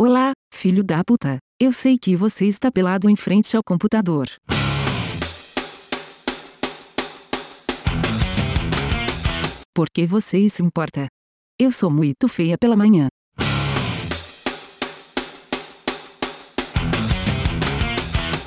[0.00, 1.38] Olá, filho da puta.
[1.60, 4.28] Eu sei que você está pelado em frente ao computador.
[9.74, 11.08] Por que você se importa?
[11.60, 13.08] Eu sou muito feia pela manhã.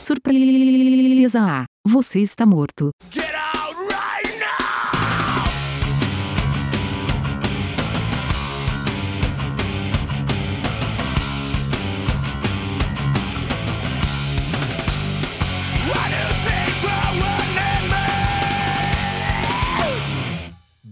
[0.05, 1.65] Surpresa!
[1.85, 2.91] Você está morto.
[3.11, 3.40] Get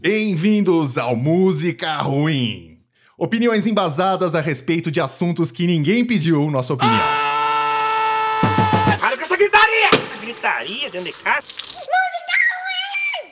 [0.01, 2.77] Bem-vindos ao Música Ruim.
[3.17, 6.97] Opiniões embasadas a respeito de assuntos que ninguém pediu nossa opinião.
[8.97, 9.89] Para com essa gritaria!
[10.21, 11.47] Gritaria dentro de casa?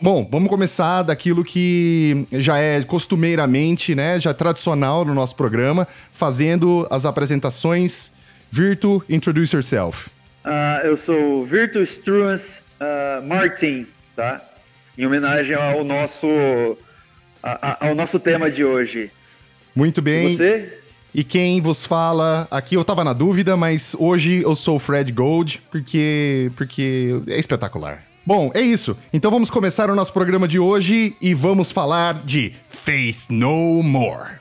[0.02, 5.88] Bom, vamos começar daquilo que já é costumeiramente, né, já é tradicional no nosso programa,
[6.12, 8.12] fazendo as apresentações.
[8.52, 10.10] Virtu, introduce yourself.
[10.44, 14.42] Ah, eu sou Virtu Struans ah, Martin, tá?
[14.98, 16.28] Em homenagem ao nosso,
[17.44, 19.12] a- a- ao nosso tema de hoje.
[19.76, 20.26] Muito bem.
[20.26, 20.80] E você?
[21.14, 25.12] E quem vos fala aqui, eu tava na dúvida, mas hoje eu sou o Fred
[25.12, 28.04] Gold, porque, porque é espetacular.
[28.26, 28.98] Bom, é isso.
[29.14, 34.32] Então vamos começar o nosso programa de hoje e vamos falar de Faith No More.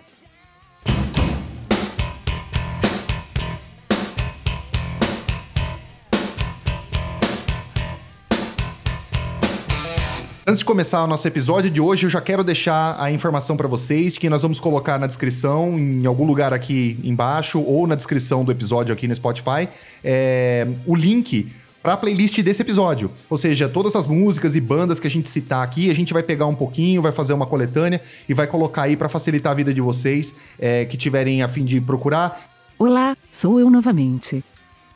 [10.49, 13.67] Antes de começar o nosso episódio de hoje, eu já quero deixar a informação pra
[13.67, 18.45] vocês que nós vamos colocar na descrição, em algum lugar aqui embaixo, ou na descrição
[18.45, 19.69] do episódio aqui no Spotify,
[20.05, 21.51] é, o link
[21.83, 23.11] para a playlist desse episódio.
[23.29, 26.23] Ou seja, todas as músicas e bandas que a gente citar aqui, a gente vai
[26.23, 29.75] pegar um pouquinho, vai fazer uma coletânea e vai colocar aí pra facilitar a vida
[29.75, 32.41] de vocês é, que tiverem a fim de procurar.
[32.79, 34.45] Olá, sou eu novamente.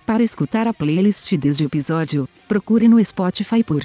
[0.07, 3.85] Para escutar a playlist deste episódio, procure no Spotify por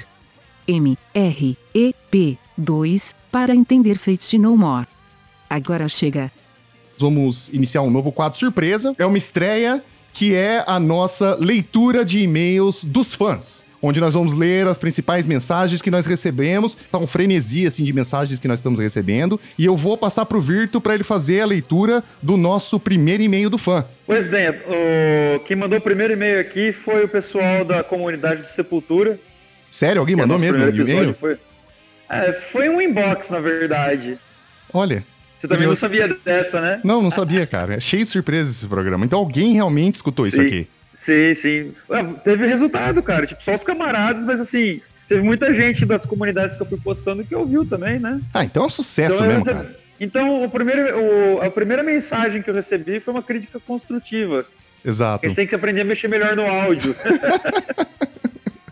[0.66, 4.86] M R E P 2 para entender Fate No More.
[5.48, 6.32] Agora chega.
[6.98, 8.94] Vamos iniciar um novo quadro surpresa.
[8.98, 9.82] É uma estreia
[10.12, 13.64] que é a nossa leitura de e-mails dos fãs.
[13.82, 16.74] Onde nós vamos ler as principais mensagens que nós recebemos.
[16.90, 19.38] Tá um frenesi, assim, de mensagens que nós estamos recebendo.
[19.58, 23.50] E eu vou passar pro Virto para ele fazer a leitura do nosso primeiro e-mail
[23.50, 23.84] do fã.
[24.06, 28.48] Pois bem, o, quem mandou o primeiro e-mail aqui foi o pessoal da comunidade do
[28.48, 29.20] Sepultura.
[29.70, 30.00] Sério?
[30.00, 31.36] Alguém mandou mesmo um Foi,
[32.08, 34.18] É, foi um inbox, na verdade.
[34.72, 35.04] Olha.
[35.36, 36.80] Você também não sabia dessa, né?
[36.82, 37.74] Não, não sabia, cara.
[37.74, 39.04] É cheio de surpresas esse programa.
[39.04, 40.46] Então alguém realmente escutou isso Sim.
[40.46, 40.68] aqui.
[40.92, 41.72] Sim, sim.
[41.90, 43.26] Ué, teve resultado, cara.
[43.26, 47.22] Tipo, só os camaradas, mas assim, teve muita gente das comunidades que eu fui postando
[47.22, 48.18] que ouviu também, né?
[48.32, 49.76] Ah, então é um sucesso Então, mesmo, recebi- cara.
[50.00, 54.46] então o primeiro, o- a primeira mensagem que eu recebi foi uma crítica construtiva.
[54.82, 55.26] A Exato.
[55.28, 56.96] gente tem que aprender a mexer melhor no áudio.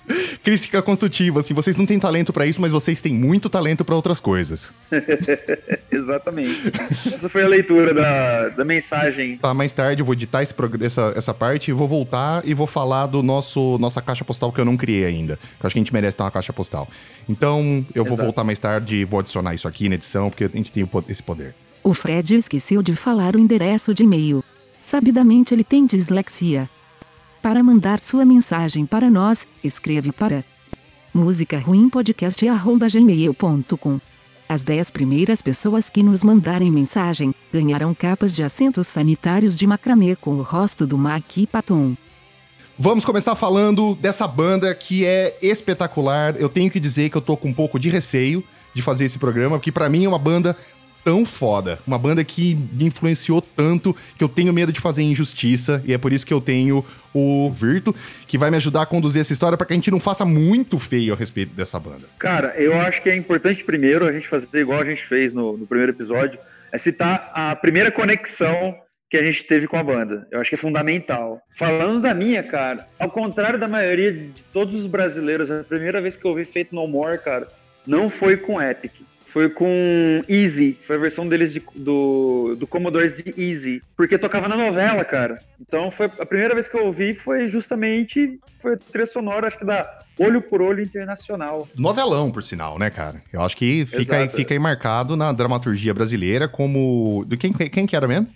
[0.42, 3.94] Crítica construtiva, assim, vocês não têm talento pra isso, mas vocês têm muito talento pra
[3.94, 4.72] outras coisas.
[5.90, 6.72] Exatamente.
[7.12, 9.38] Essa foi a leitura da, da mensagem.
[9.38, 12.66] Tá, mais tarde eu vou editar esse essa, essa parte e vou voltar e vou
[12.66, 15.34] falar do nosso nossa caixa postal que eu não criei ainda.
[15.34, 16.88] Eu acho que a gente merece ter uma caixa postal.
[17.28, 18.24] Então, eu vou Exato.
[18.24, 21.22] voltar mais tarde e vou adicionar isso aqui na edição, porque a gente tem esse
[21.22, 21.54] poder.
[21.82, 24.42] O Fred esqueceu de falar o endereço de e-mail.
[24.82, 26.68] Sabidamente ele tem dislexia.
[27.44, 30.42] Para mandar sua mensagem para nós, escreve para
[31.12, 34.00] musicaruimpodcast.gmail.com.
[34.48, 40.16] As 10 primeiras pessoas que nos mandarem mensagem ganharão capas de assentos sanitários de macramê
[40.16, 41.94] com o rosto do Maqui Paton.
[42.78, 46.34] Vamos começar falando dessa banda que é espetacular.
[46.38, 49.18] Eu tenho que dizer que eu tô com um pouco de receio de fazer esse
[49.18, 50.56] programa, porque pra mim é uma banda
[51.04, 55.82] tão foda, uma banda que me influenciou tanto que eu tenho medo de fazer injustiça
[55.84, 57.94] e é por isso que eu tenho o Virto,
[58.26, 60.78] que vai me ajudar a conduzir essa história pra que a gente não faça muito
[60.78, 62.06] feio a respeito dessa banda.
[62.18, 65.56] Cara, eu acho que é importante primeiro a gente fazer igual a gente fez no,
[65.56, 66.40] no primeiro episódio,
[66.72, 68.74] é citar a primeira conexão
[69.08, 70.26] que a gente teve com a banda.
[70.28, 71.40] Eu acho que é fundamental.
[71.56, 76.16] Falando da minha, cara, ao contrário da maioria de todos os brasileiros, a primeira vez
[76.16, 77.46] que eu ouvi Feito No More, cara,
[77.86, 79.03] não foi com Epic.
[79.34, 84.46] Foi com Easy, foi a versão deles de- do, do Commodore de Easy, porque tocava
[84.46, 85.40] na novela, cara.
[85.60, 89.66] Então foi a primeira vez que eu ouvi foi justamente foi trilha sonora, acho que
[89.66, 89.90] da
[90.20, 91.68] Olho por Olho Internacional.
[91.76, 93.20] Novelão, por sinal, né, cara?
[93.32, 97.24] Eu acho que fica, aí, fica aí marcado na dramaturgia brasileira como...
[97.26, 98.28] Do quem, quem que era mesmo?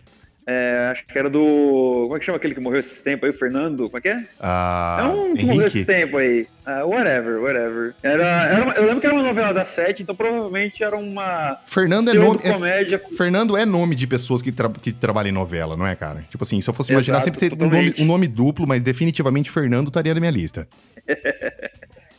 [0.50, 2.04] É, acho que era do.
[2.04, 3.30] Como é que chama aquele que morreu esse tempo aí?
[3.30, 3.84] O Fernando?
[3.90, 4.24] Como é que é?
[4.40, 6.46] Ah, é um que morreu esse tempo aí.
[6.64, 7.94] Ah, whatever, whatever.
[8.02, 11.58] Era, era uma- eu lembro que era uma novela da sete, então provavelmente era uma.
[11.66, 12.40] Fernando é nome.
[12.42, 12.98] é- comédia.
[13.14, 16.24] Fernando é nome de pessoas que, tra- que trabalham em novela, não é, cara?
[16.30, 18.80] Tipo assim, se eu fosse imaginar, Exato, sempre teria um nome, um nome duplo, mas
[18.82, 20.66] definitivamente Fernando estaria na minha lista.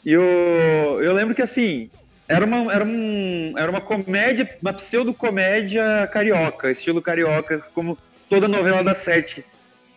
[0.05, 0.23] E eu,
[1.03, 1.89] eu lembro que assim.
[2.27, 7.97] Era uma, era, um, era uma comédia, uma pseudo-comédia carioca, estilo carioca, como
[8.29, 9.43] toda novela da sete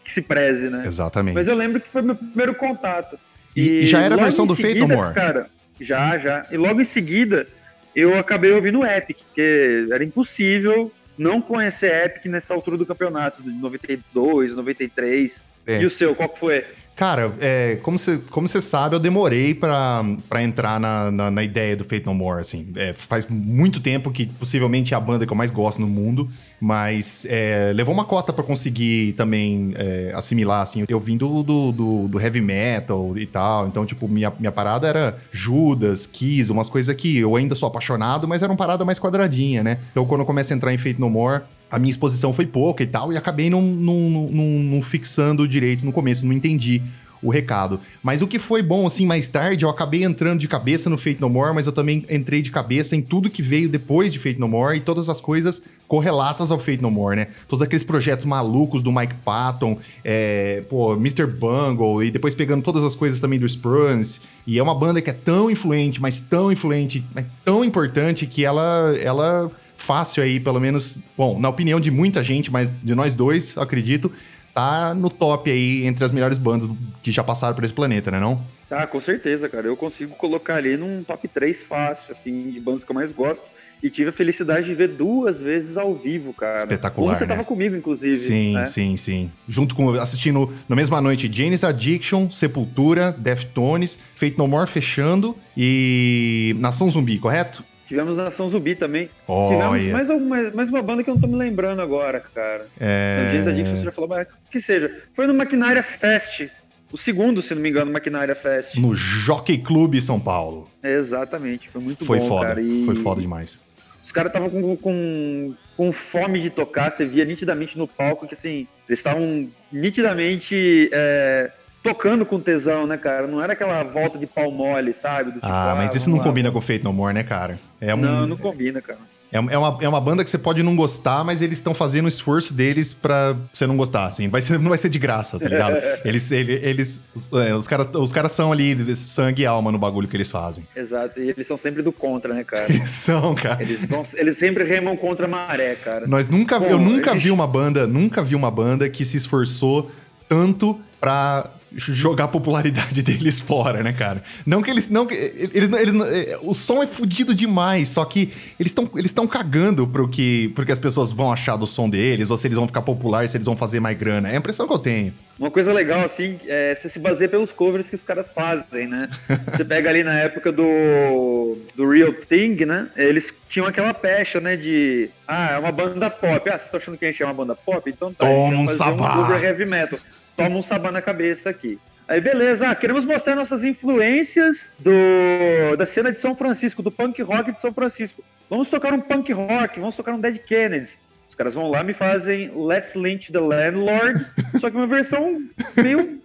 [0.05, 0.83] que se preze, né?
[0.87, 1.35] Exatamente.
[1.35, 3.19] Mas eu lembro que foi meu primeiro contato.
[3.55, 5.15] E- e já era a versão do seguida, No More?
[5.15, 5.47] Cara,
[5.81, 6.47] já, já.
[6.51, 7.47] E logo em seguida,
[7.95, 13.43] eu acabei ouvindo o Epic, porque era impossível não conhecer Epic nessa altura do campeonato,
[13.43, 15.45] de 92, 93.
[15.67, 15.81] É.
[15.81, 16.65] E o seu, qual que foi?
[16.97, 21.77] Cara, é, como você como sabe, eu demorei pra, pra entrar na, na, na ideia
[21.77, 22.73] do Fate No More, assim.
[22.77, 26.31] É, faz muito tempo que possivelmente é a banda que eu mais gosto no mundo,
[26.65, 30.85] mas é, levou uma cota pra conseguir também é, assimilar, assim.
[30.89, 34.87] Eu vim do, do, do- do heavy metal e tal, então, tipo, minha, minha parada
[34.87, 38.97] era Judas, Kiss, umas coisas que eu ainda sou apaixonado, mas era uma parada mais
[39.01, 39.79] quadradinha, né?
[39.91, 42.85] Então, quando eu começo a entrar em Fate No More, a minha exposição foi pouca
[42.85, 43.99] e tal, e acabei não, não,
[44.31, 46.81] não- não fixando direito no começo, não entendi
[47.23, 47.81] o recado.
[48.03, 51.21] Mas o que foi bom, assim, mais tarde, eu acabei entrando de cabeça no Fate
[51.21, 54.41] No More, mas eu também entrei de cabeça em tudo que veio depois de Fate
[54.41, 57.29] No More e todas as coisas correlatas ao Fate No More, né?
[57.47, 61.27] Todos aqueles projetos malucos do Mike Patton, é, pô, Mr.
[61.27, 64.21] Bungle, e depois pegando todas as coisas também do Spruance.
[64.47, 68.45] E é uma banda que é tão influente, mas tão influente, mas tão importante que
[68.45, 73.15] ela, ela fácil aí, pelo menos, bom, na opinião de muita gente, mas de nós
[73.15, 74.11] dois, acredito,
[74.55, 76.71] tá no top aí entre as melhores bandas
[77.03, 78.43] que já passaram por esse planeta, né não?
[78.71, 79.67] Ah, com certeza, cara.
[79.67, 83.45] Eu consigo colocar ali num top 3 fácil, assim, de bandas que eu mais gosto.
[83.83, 86.59] E tive a felicidade de ver duas vezes ao vivo, cara.
[86.59, 87.35] Espetacular, Uma você né?
[87.35, 88.17] tava comigo, inclusive.
[88.17, 88.65] Sim, né?
[88.65, 89.31] sim, sim.
[89.49, 96.55] Junto com, assistindo na mesma noite, Janis Addiction, Sepultura, Deftones, Fate No More fechando e
[96.61, 97.65] Nação Zumbi, correto?
[97.87, 99.11] Tivemos Nação Zumbi também.
[99.27, 99.57] Olha.
[99.57, 102.67] Tivemos mais, alguma, mais uma banda que eu não tô me lembrando agora, cara.
[102.79, 103.25] É...
[103.25, 105.03] No James Addiction você já falou, mas que seja.
[105.15, 106.49] Foi no Maquinária Fest.
[106.93, 108.77] O segundo, se não me engano, Maquinária Fest.
[108.77, 110.71] No Jockey Club São Paulo.
[110.83, 112.61] Exatamente, foi muito Foi bom, foda, cara.
[112.61, 113.59] E foi foda demais.
[114.03, 118.35] Os caras estavam com, com, com fome de tocar, você via nitidamente no palco que,
[118.35, 121.51] assim, eles estavam nitidamente é,
[121.83, 123.27] tocando com tesão, né, cara?
[123.27, 125.31] Não era aquela volta de pau mole, sabe?
[125.33, 126.25] Do tipo, Ah, mas isso vamos não lá.
[126.25, 127.59] combina com Fate No More, né, cara?
[127.81, 128.99] É um, Não, não combina, cara.
[129.35, 132.05] É, é uma, é uma banda que você pode não gostar, mas eles estão fazendo
[132.05, 134.29] o esforço deles pra você não gostar, assim.
[134.29, 135.79] Vai ser, não vai ser de graça, tá ligado?
[136.05, 139.79] eles, ele- eles, os, é, os caras os caras são ali sangue e alma no
[139.79, 140.69] bagulho que eles fazem.
[140.77, 141.19] Exato.
[141.19, 142.67] E eles são sempre do contra, né, cara?
[142.71, 143.63] Eles são, cara.
[143.63, 146.07] Eles, vão, eles sempre remam contra a maré, cara.
[146.07, 149.17] Nós nunca, Bom, eu nunca gente- vi uma banda, nunca vi uma banda que se
[149.17, 149.91] esforçou
[150.29, 151.47] tanto pra
[151.77, 154.23] jogar a popularidade deles fora, né, cara?
[154.45, 158.33] Não que eles não que eles, eles é, o som é fudido demais, só que
[158.59, 161.89] eles estão eles estão cagando pro que pro que as pessoas vão achar do som
[161.89, 164.29] deles, ou se eles vão ficar populares, se eles vão fazer mais grana.
[164.29, 165.15] É a impressão que eu tenho.
[165.39, 169.09] Uma coisa legal, assim, é você se baseia pelos covers que os caras fazem, né?
[169.51, 172.89] Você pega ali na época do, do Real Thing, né?
[172.95, 174.57] Eles tinham aquela pecha, né?
[174.57, 175.11] De.
[175.27, 176.49] Ah, é uma banda pop.
[176.49, 177.91] Ah, vocês estão achando que a gente é uma banda pop?
[177.91, 178.25] Então tá.
[178.25, 179.15] Toma um sabá.
[179.17, 179.99] cover heavy metal.
[180.37, 181.79] Toma um sabá na cabeça aqui.
[182.09, 187.23] Aí, beleza, ah, queremos mostrar nossas influências do, da cena de São Francisco, do punk
[187.23, 188.23] rock de São Francisco.
[188.51, 191.03] Vamos tocar um punk rock, vamos tocar um Dead Kennedys.
[191.29, 194.27] Os caras vão lá e me fazem Let's Lynch the Landlord,
[194.61, 195.43] só que uma versão
[195.77, 196.21] meio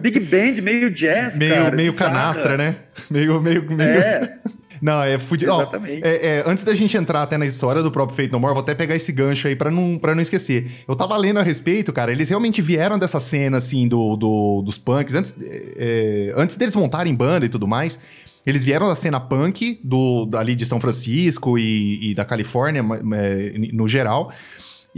[0.00, 1.74] big band, meio jazz, Meio cara.
[1.74, 2.76] meio canastra, né?
[3.10, 3.90] Meio meio, meio...
[3.90, 4.38] É,
[4.80, 5.52] Não, é fudido.
[5.52, 6.02] Ó, Exatamente.
[6.04, 8.62] é- é, antes da gente entrar até na história do próprio Fate No More, vou
[8.62, 10.70] até pegar esse gancho aí pra não, pra não esquecer.
[10.86, 14.78] Eu tava lendo a respeito, cara, eles realmente vieram dessa cena, assim, do, do- dos
[14.78, 15.14] punks.
[15.14, 15.34] Antes,
[15.76, 17.98] é, antes deles montarem banda e tudo mais,
[18.46, 23.52] eles vieram da cena punk do, ali de São Francisco e, e da Califórnia, é,
[23.72, 24.30] no geral.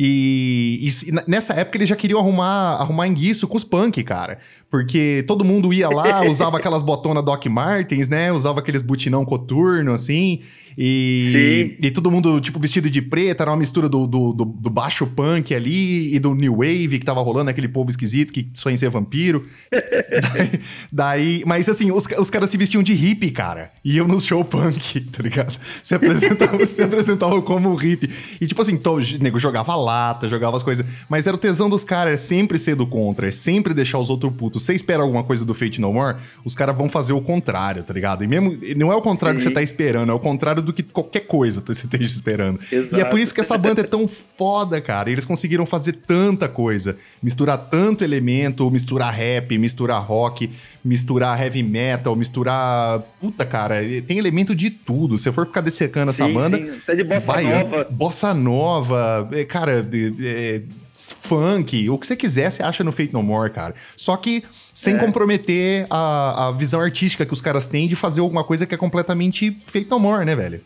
[0.00, 4.38] E, e nessa época eles já queriam arrumar, arrumar enguiço com os punk, cara.
[4.70, 8.30] Porque todo mundo ia lá, usava aquelas botonas Doc Martens, né?
[8.30, 10.40] Usava aqueles butinão coturno, assim.
[10.80, 14.70] E, e todo mundo, tipo, vestido de preto, era uma mistura do, do, do- do
[14.70, 18.74] baixo punk ali e do New Wave que tava rolando, aquele povo esquisito que sonha
[18.74, 19.44] em ser vampiro.
[20.32, 20.60] daí,
[20.92, 23.72] daí- mas assim, os, os caras se vestiam de hippie, cara.
[23.84, 25.58] Iam no show punk, tá ligado?
[25.82, 28.08] Se apresentavam, se apresentavam como hippie.
[28.40, 30.84] E tipo assim, o nego jogava lata, jogava as coisas.
[31.08, 34.10] Mas era o tesão dos caras, é sempre ser do contra, é sempre deixar os
[34.10, 34.62] outros putos.
[34.62, 37.94] Você espera alguma coisa do Fate No More, os caras vão fazer o contrário, tá
[37.94, 38.22] ligado?
[38.22, 39.46] E mesmo, não é o contrário Sim.
[39.46, 42.60] que você tá esperando, é o contrário do que qualquer coisa você esteja esperando.
[42.70, 43.10] E é Exato.
[43.10, 45.10] por isso que essa banda é tão foda, cara.
[45.10, 46.96] Eles conseguiram fazer tanta coisa.
[47.22, 50.50] Misturar tanto elemento, misturar rap, misturar rock,
[50.84, 53.00] misturar heavy metal, misturar.
[53.20, 55.18] Puta, cara, tem elemento de tudo.
[55.18, 56.56] Se eu for ficar dessecando essa banda.
[56.56, 56.70] sim.
[56.82, 57.86] Até de bossa vai, nova.
[57.90, 60.62] Bossa nova, é, cara, é, é,
[60.94, 63.74] funk, o que você quiser, você acha no Fate No More, cara.
[63.96, 64.42] Só que
[64.74, 64.98] sem É.
[64.98, 68.78] comprometer a, a visão artística que os caras têm de fazer alguma coisa que é
[68.78, 70.60] completamente Fate No More, né, velho?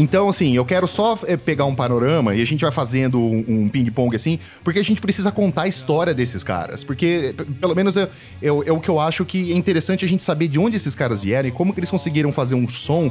[0.00, 3.44] Então, assim, eu quero só é, pegar um panorama e a gente vai fazendo um,
[3.48, 6.84] um ping-pong assim, porque a gente precisa contar a história desses caras.
[6.84, 8.02] Porque, p- pelo menos, é,
[8.40, 10.94] é, é o que eu acho que é interessante a gente saber de onde esses
[10.94, 13.10] caras vieram e como que eles conseguiram fazer um som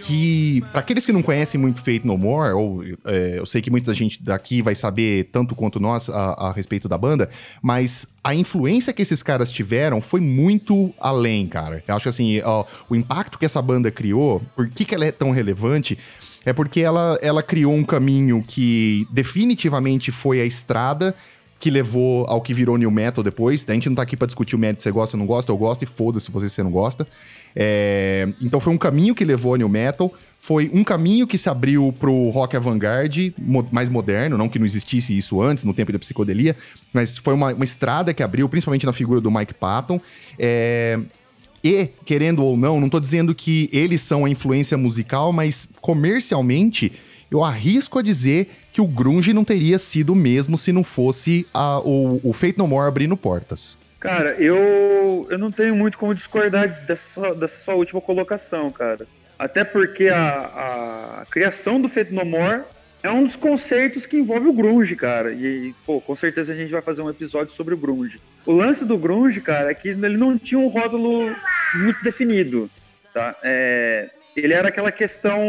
[0.00, 3.70] que, pra aqueles que não conhecem muito Fate No More, ou é, eu sei que
[3.70, 7.28] muita gente daqui vai saber tanto quanto nós a, a respeito da banda,
[7.62, 11.82] mas a influência que esses caras tiveram foi muito além, cara.
[11.86, 15.04] Eu acho que assim, ó, o impacto que essa banda criou, por que, que ela
[15.04, 15.98] é tão relevante,
[16.44, 21.14] é porque ela, ela criou um caminho que definitivamente foi a estrada
[21.58, 23.66] que levou ao que virou New Metal depois.
[23.68, 25.52] A gente não tá aqui pra discutir o mérito se você gosta ou não gosta,
[25.52, 27.06] eu gosto e foda-se você se você não gosta.
[27.54, 31.48] É, Então foi um caminho que levou ao New Metal, foi um caminho que se
[31.48, 33.34] abriu pro rock avant-garde
[33.70, 36.56] mais moderno, não que não existisse isso antes, no tempo da psicodelia,
[36.92, 40.00] mas foi uma, uma estrada que abriu, principalmente na figura do Mike Patton.
[40.38, 40.98] É,
[41.62, 46.90] e, querendo ou não, não tô dizendo que eles são a influência musical, mas comercialmente,
[47.30, 51.46] eu arrisco a dizer que o grunge não teria sido o mesmo se não fosse
[51.52, 53.76] a- o, o Fate No More abrindo portas.
[54.00, 59.06] Cara, eu, eu não tenho muito como discordar dessa, dessa sua última colocação, cara.
[59.38, 62.62] Até porque a, a criação do Fate No More
[63.02, 65.32] é um dos conceitos que envolve o grunge, cara.
[65.32, 68.20] E, pô, com certeza a gente vai fazer um episódio sobre o grunge.
[68.46, 71.34] O lance do grunge, cara, é que ele não tinha um rótulo
[71.74, 72.70] muito definido,
[73.12, 73.36] tá?
[73.42, 75.40] É, ele era aquela questão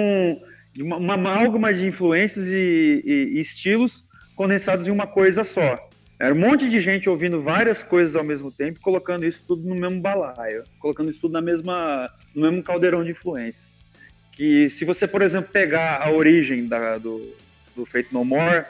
[0.74, 4.06] de uma amálgama de influências e, e- e estilos
[4.36, 5.90] condensados em uma coisa só.
[6.24, 9.74] Era um monte de gente ouvindo várias coisas ao mesmo tempo, colocando isso tudo no
[9.76, 13.76] mesmo balaio, colocando isso tudo na mesma, no mesmo caldeirão de influências.
[14.32, 17.34] Que se você, por exemplo, pegar a origem da- do,
[17.76, 18.64] do Fate No More,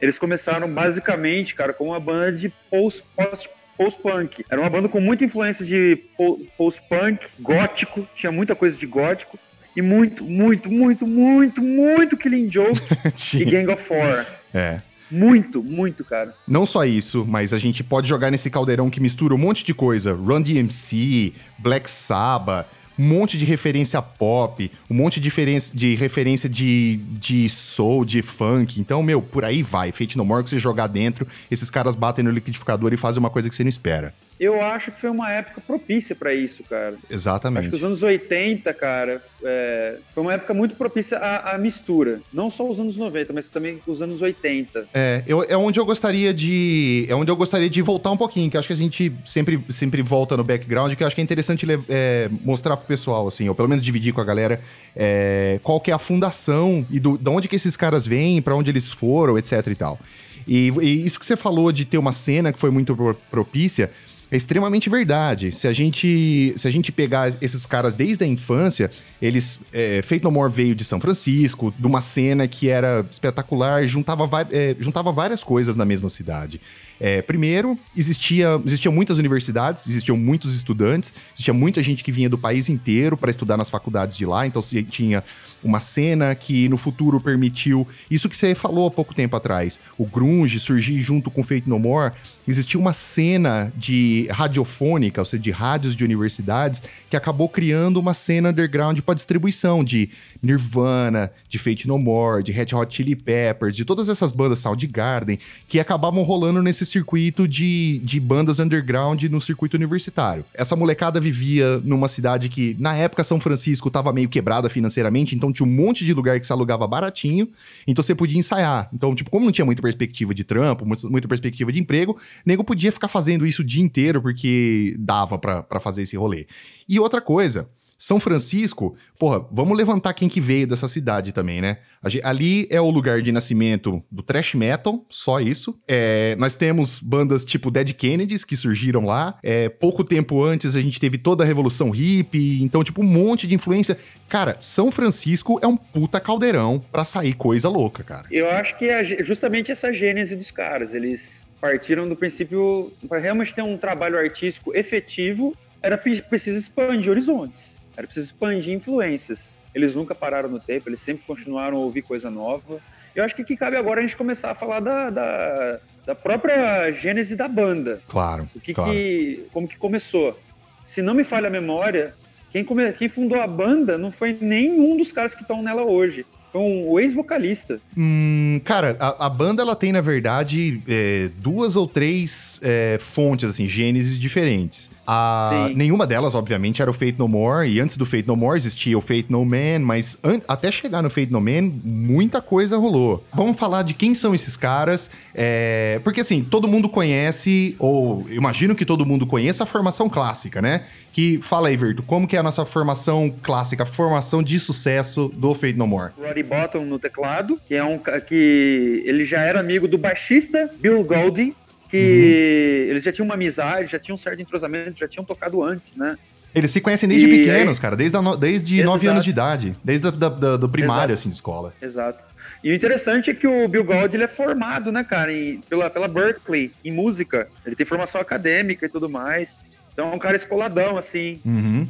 [0.00, 4.44] eles começaram basicamente, cara, com uma banda de post, post, post-punk.
[4.50, 9.38] Era uma banda com muita influência de po- post-punk, gótico, tinha muita coisa de gótico,
[9.76, 12.80] e muito, muito, muito, muito, muito Killing Joke
[13.36, 14.24] e Gang of Four.
[14.54, 14.80] É.
[15.10, 16.34] Muito, muito, cara.
[16.46, 19.72] Não só isso, mas a gente pode jogar nesse caldeirão que mistura um monte de
[19.72, 20.12] coisa.
[20.12, 22.66] Run DMC, Black Sabbath,
[22.98, 25.30] um monte de referência pop, um monte de,
[25.74, 28.80] de referência de, de soul, de funk.
[28.80, 29.92] Então, meu, por aí vai.
[29.92, 33.30] Fate No More, que você jogar dentro, esses caras batem no liquidificador e fazem uma
[33.30, 34.14] coisa que você não espera.
[34.38, 36.90] Eu acho que foi uma época propícia pra isso, cara.
[36.94, 37.70] Acho Exatamente.
[37.70, 42.20] que os anos 80, cara, é, foi uma época muito propícia à, à mistura.
[42.32, 44.86] Não só os anos 90, mas também os anos 80.
[44.92, 47.06] É, eu- é onde eu gostaria de.
[47.08, 50.02] É onde eu gostaria de voltar um pouquinho, que acho que a gente sempre, sempre
[50.02, 53.54] volta no background, que eu acho que é interessante é, mostrar pro pessoal, assim, ou
[53.54, 54.60] pelo menos dividir com a galera
[54.94, 58.54] é, qual que é a fundação e do, de onde que esses caras vêm, pra
[58.54, 59.98] onde eles foram, etc e tal.
[60.46, 63.90] E, e isso que você falou de ter uma cena que foi muito pro- propícia.
[64.30, 65.52] É extremamente verdade.
[65.52, 68.90] Se a gente, se a gente pegar esses caras desde a infância,
[69.22, 69.60] eles.
[69.72, 74.28] É, Fate No More veio de São Francisco, de uma cena que era espetacular, juntava,
[74.50, 76.60] é, juntava várias coisas na mesma cidade.
[76.98, 82.38] É, primeiro, existia, existiam muitas universidades, existiam muitos estudantes, existia muita gente que vinha do
[82.38, 85.22] país inteiro para estudar nas faculdades de lá, então se tinha
[85.66, 90.06] uma cena que no futuro permitiu isso que você falou há pouco tempo atrás, o
[90.06, 92.12] grunge surgir junto com Fate No More,
[92.48, 96.80] existia uma cena de radiofônica, ou seja, de rádios de universidades,
[97.10, 100.10] que acabou criando uma cena underground para distribuição de
[100.42, 105.38] Nirvana, de Fate No More, de Red Hot Chili Peppers, de todas essas bandas Soundgarden,
[105.66, 110.44] que acabavam rolando nesse circuito de, de bandas underground no circuito universitário.
[110.54, 115.52] Essa molecada vivia numa cidade que, na época, São Francisco estava meio quebrada financeiramente, então
[115.56, 117.48] tinha um monte de lugar que se alugava baratinho,
[117.86, 118.88] então você podia ensaiar.
[118.92, 122.62] Então, tipo, como não tinha muita perspectiva de trampo, mu- muita perspectiva de emprego, nego
[122.64, 126.46] podia ficar fazendo isso o dia inteiro porque dava pra fazer esse rolê.
[126.88, 131.78] E outra coisa, São Francisco, porra, vamos levantar quem que veio dessa cidade também, né?
[132.22, 135.78] Ali é o lugar de nascimento do thrash metal, só isso.
[135.88, 139.38] É, nós temos bandas tipo Dead Kennedys que surgiram lá.
[139.42, 143.46] É, pouco tempo antes a gente teve toda a Revolução Hippie, então, tipo, um monte
[143.46, 143.98] de influência.
[144.28, 148.26] Cara, São Francisco é um puta caldeirão pra sair coisa louca, cara.
[148.30, 150.94] Eu acho que é justamente essa gênese dos caras.
[150.94, 157.10] Eles partiram do princípio, para realmente ter um trabalho artístico efetivo, era pre- preciso expandir
[157.10, 159.56] horizontes, era preciso expandir influências.
[159.74, 162.80] Eles nunca pararam no tempo, eles sempre continuaram a ouvir coisa nova.
[163.14, 166.90] Eu acho que aqui cabe agora a gente começar a falar da, da, da própria
[166.92, 168.00] gênese da banda.
[168.08, 168.90] Claro, O que claro.
[168.90, 170.38] que, como que começou?
[170.84, 172.14] Se não me falha a memória,
[172.50, 176.24] quem, come- quem fundou a banda não foi nenhum dos caras que estão nela hoje.
[176.52, 177.80] Foi um o ex-vocalista.
[177.96, 183.50] Hum, cara, a, a banda ela tem, na verdade, é, duas ou três é, fontes,
[183.50, 184.90] assim, gênesis diferentes.
[185.06, 188.56] A, nenhuma delas, obviamente, era o Fate No More, e antes do Fate No More
[188.58, 193.24] existia o Fate No Man, mas até chegar no Fate No Man, muita coisa rolou.
[193.32, 198.74] Vamos falar de quem são esses caras, é, porque assim, todo mundo conhece, ou imagino
[198.74, 200.84] que todo mundo conheça a formação clássica, né?
[201.12, 205.32] Que, fala aí, Verto, como que é a nossa formação clássica, a formação de sucesso
[205.34, 206.12] do Fate No More?
[206.36, 211.02] Roddy Bottom no teclado, que é um que ele já era amigo do baixista Bill
[211.02, 211.54] Goldie,
[211.88, 215.96] que eles já tinham uma amizade, já tinham um certo entrosamento, já tinham tocado antes,
[215.96, 216.16] né?
[216.54, 218.82] Eles se conhecem desde E pequenos, aí- cara, desde, a desde.
[218.82, 221.12] 9 anos de idade, desde da, da- do primário, Exato.
[221.12, 221.74] assim, de escola.
[221.80, 222.24] Exato.
[222.64, 225.88] E o interessante é que o Bill Goldie ele é formado, né, cara, em- pela,
[225.90, 227.48] pela Berkeley, em música.
[227.64, 229.60] Ele tem formação acadêmica e tudo mais.
[229.92, 231.38] Então é um cara escoladão, assim.
[231.44, 231.88] Uhum.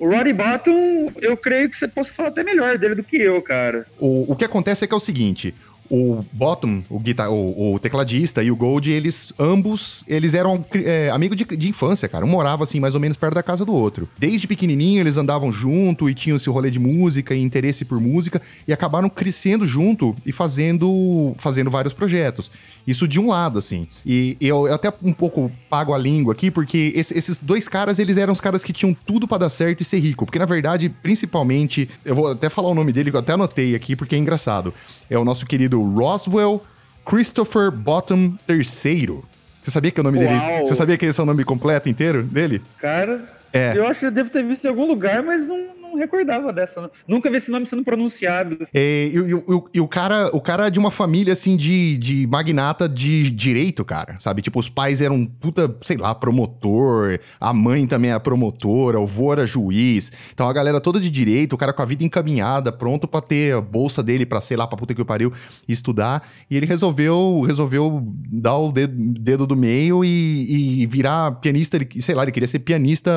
[0.00, 3.40] O Roddy Bottom, eu creio que você possa falar até melhor dele do que eu,
[3.42, 3.86] cara.
[3.98, 5.54] O, o que acontece é que é o seguinte.
[5.90, 11.10] O Bottom, o, guitar, o, o tecladista e o Gold, eles ambos, eles eram é,
[11.10, 12.24] amigos de, de infância, cara.
[12.24, 14.08] Um morava, assim, mais ou menos perto da casa do outro.
[14.16, 18.40] Desde pequenininho, eles andavam junto e tinham esse rolê de música e interesse por música
[18.68, 22.52] e acabaram crescendo junto e fazendo, fazendo vários projetos.
[22.86, 23.88] Isso de um lado, assim.
[24.06, 27.98] E eu, eu até um pouco pago a língua aqui, porque esse- esses dois caras,
[27.98, 30.24] eles eram os caras que tinham tudo pra dar certo e ser rico.
[30.24, 33.74] Porque, na verdade, principalmente, eu vou até falar o nome dele, que eu até anotei
[33.74, 34.72] aqui, porque é engraçado.
[35.08, 36.62] É o nosso querido Roswell
[37.04, 39.20] Christopher Bottom III.
[39.62, 40.34] Você sabia que é o nome dele?
[40.34, 40.66] Uau!
[40.66, 42.62] Você sabia que esse é o nome completo inteiro dele?
[42.78, 43.20] Cara,
[43.52, 43.76] É.
[43.76, 45.58] eu acho que eu devo ter visto em algum lugar, mas não,
[45.90, 46.80] não recordava dessa.
[46.82, 46.90] não.
[47.08, 48.56] Nunca vi esse nome sendo pronunciado.
[48.74, 51.96] É, e, e- e- e o cara, o cara é de uma família, assim, de,
[51.98, 54.42] de magnata de direito, cara, sabe?
[54.42, 59.32] Tipo, os pais eram puta, sei lá, promotor, a mãe também era promotora, o vô
[59.32, 60.12] era juiz.
[60.32, 63.54] Então a galera toda de direito, o cara com a vida encaminhada, pronto pra ter
[63.54, 65.32] a bolsa dele pra, sei lá, pra puta que pariu,
[65.68, 66.28] estudar.
[66.50, 71.88] E ele resolveu, resolveu dar o dedo, dedo do meio e, e virar pianista, ele,
[72.02, 73.10] sei lá, ele queria ser pianista,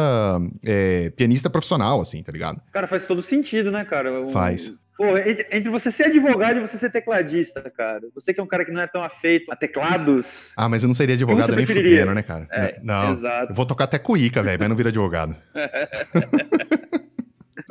[0.63, 2.61] é, pianista profissional, assim, tá ligado?
[2.71, 4.21] Cara, faz todo sentido, né, cara?
[4.21, 4.73] O- Faz.
[4.95, 8.01] Pô, entre você ser advogado e você ser tecladista, cara.
[8.13, 10.53] Você que é um cara que não é tão afeito a teclados.
[10.55, 12.47] Ah, mas eu não seria advogado nem fudendo, né, cara?
[12.51, 13.09] É, não.
[13.09, 13.51] exato.
[13.51, 15.35] Eu vou tocar até cuíca, velho, mas não vira advogado.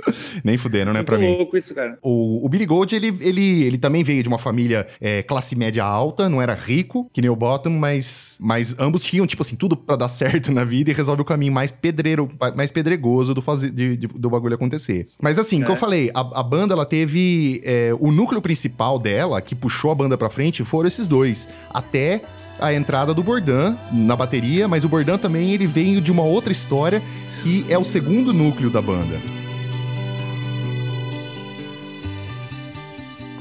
[0.45, 1.37] nem fudendo, né, Muito pra mim.
[1.37, 1.99] louco isso, cara.
[2.03, 5.85] O, o Billy Gold, ele, ele, ele também veio de uma família é, classe média
[5.85, 9.77] alta, não era rico, que nem o Bottom, mas, mas ambos tinham, tipo assim, tudo
[9.77, 13.71] pra dar certo na vida e resolve o caminho mais pedreiro, mais pedregoso do, fazer,
[13.71, 15.09] de- de- do bagulho acontecer.
[15.21, 15.75] Mas assim, o que É.
[15.75, 17.61] eu falei, a, a banda, ela teve...
[17.65, 21.49] é, o núcleo principal dela, que puxou a banda pra frente, foram esses dois.
[21.71, 22.23] Até
[22.61, 26.53] a entrada do Bordan na bateria, mas o Bordan também, ele veio de uma outra
[26.53, 27.03] história,
[27.43, 29.21] que é o segundo núcleo da banda.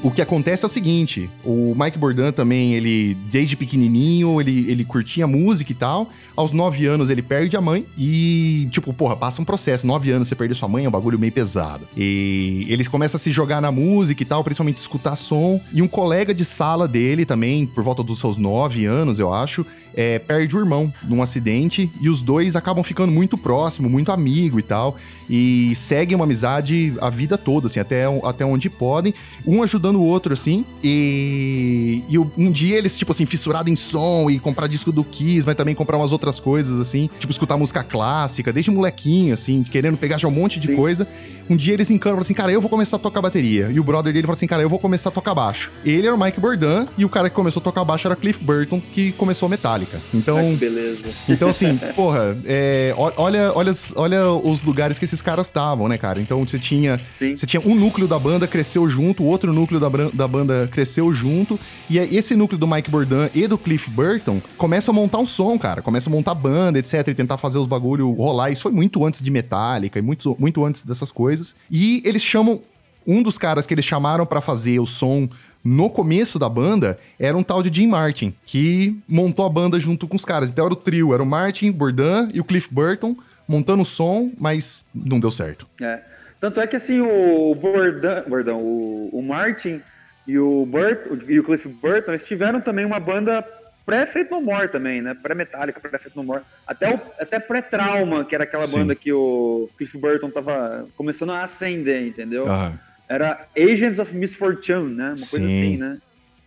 [0.02, 4.84] O que acontece é o seguinte, o Mike Bordan também, ele, desde pequenininho, ele, ele
[4.84, 6.10] curtia música e tal.
[6.34, 9.86] Aos nove anos, ele perde a mãe e, tipo, porra, passa um processo.
[9.86, 11.86] Nove anos você perder sua mãe é um bagulho meio pesado.
[11.96, 15.60] E ele começa a se jogar na música e tal, principalmente escutar som.
[15.72, 19.64] E um colega de sala dele também, por volta dos seus nove anos, eu acho,
[19.94, 24.58] é, perde o irmão num acidente e os dois acabam ficando muito próximos, muito amigo
[24.58, 24.96] e tal.
[25.30, 29.14] E seguem uma amizade a vida toda, assim, até, até onde podem.
[29.46, 30.64] Um ajudando o outro, assim.
[30.82, 35.46] E, e um dia eles, tipo assim, fissurados em som e comprar disco do Kiss,
[35.46, 37.08] mas também comprar umas outras coisas, assim.
[37.18, 40.76] Tipo, escutar música clássica, desde molequinho, assim, querendo pegar já um monte de Sim.
[40.76, 41.06] coisa.
[41.50, 43.68] Um dia eles encanam falam assim, cara, eu vou começar a tocar bateria.
[43.72, 45.70] E o brother dele fala assim, cara, eu vou começar a tocar baixo.
[45.84, 48.42] Ele era o Mike Bordan e o cara que começou a tocar baixo era Cliff
[48.42, 50.00] Burton, que começou a Metallica.
[50.14, 51.10] Então, Ah, que beleza.
[51.28, 55.98] então assim, porra, é, olha, olha, os- olha os lugares que esses caras estavam, né,
[55.98, 56.20] cara?
[56.20, 57.36] Então você tinha, Sim.
[57.36, 61.12] você tinha um núcleo da banda cresceu junto, o outro núcleo da, da banda cresceu
[61.12, 65.18] junto, e é esse núcleo do Mike Bourdain e do Cliff Burton começa a montar
[65.18, 68.50] um som, cara, começa a montar banda, etc, e tentar fazer os bagulho rolar.
[68.50, 71.56] Isso foi muito antes de Metallica e muito, muito antes dessas coisas.
[71.70, 72.60] E eles chamam
[73.06, 75.28] um dos caras que eles chamaram pra fazer o som
[75.64, 80.08] no começo da banda era um tal de Jim Martin, que montou a banda junto
[80.08, 80.50] com os caras.
[80.50, 83.16] Então era o trio, era o Martin, Bourdain e o Cliff Burton
[83.46, 85.66] montando o som, mas não deu certo.
[85.80, 86.00] É.
[86.42, 89.80] Tanto é que assim, o Bordão, Bordão o, o Martin
[90.26, 93.46] e o Burt e o Cliff Burton, eles tiveram também uma banda
[93.86, 95.14] pré-Fate No More também, né?
[95.14, 96.42] Pré-Metallica, pré-Fate No More.
[96.66, 98.78] Até, o- até pré-Trauma, que era aquela Sim.
[98.78, 102.50] banda que o Cliff Burton tava começando a ascender, entendeu?
[102.50, 102.76] Aham.
[103.08, 105.10] Era Agents of Misfortune, né?
[105.10, 105.46] Uma coisa Sim.
[105.46, 105.98] assim, né?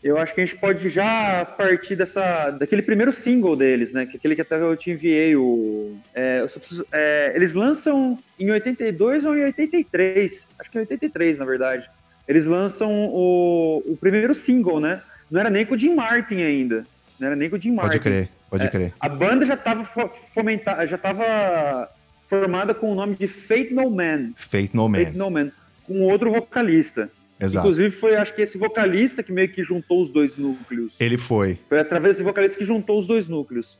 [0.07, 4.05] Eu acho que a gente pode já partir dessa, daquele primeiro single deles, né?
[4.05, 5.35] Que é aquele que até eu te enviei.
[5.35, 10.49] O, é, preciso- é, eles lançam em 82 ou em 83.
[10.59, 11.89] Acho que em 83, na verdade.
[12.27, 15.01] Eles lançam o, o primeiro single, né?
[15.31, 16.85] Não era nem com o Jim Martin ainda.
[17.19, 17.93] Não era nem com o Jim Martin.
[17.97, 18.93] Pode crer, pode É, crer.
[18.99, 21.89] A banda já estava fomentada, já estava
[22.27, 24.33] formada com o nome de Fate No Man.
[24.35, 24.99] Faith No Man.
[24.99, 25.51] Fate No Man,
[25.87, 27.09] com outro vocalista.
[27.39, 27.65] Exato.
[27.65, 30.99] Inclusive, foi acho que esse vocalista que meio que juntou os dois núcleos.
[31.01, 31.59] Ele foi.
[31.67, 33.77] Foi através desse vocalista que juntou os dois núcleos.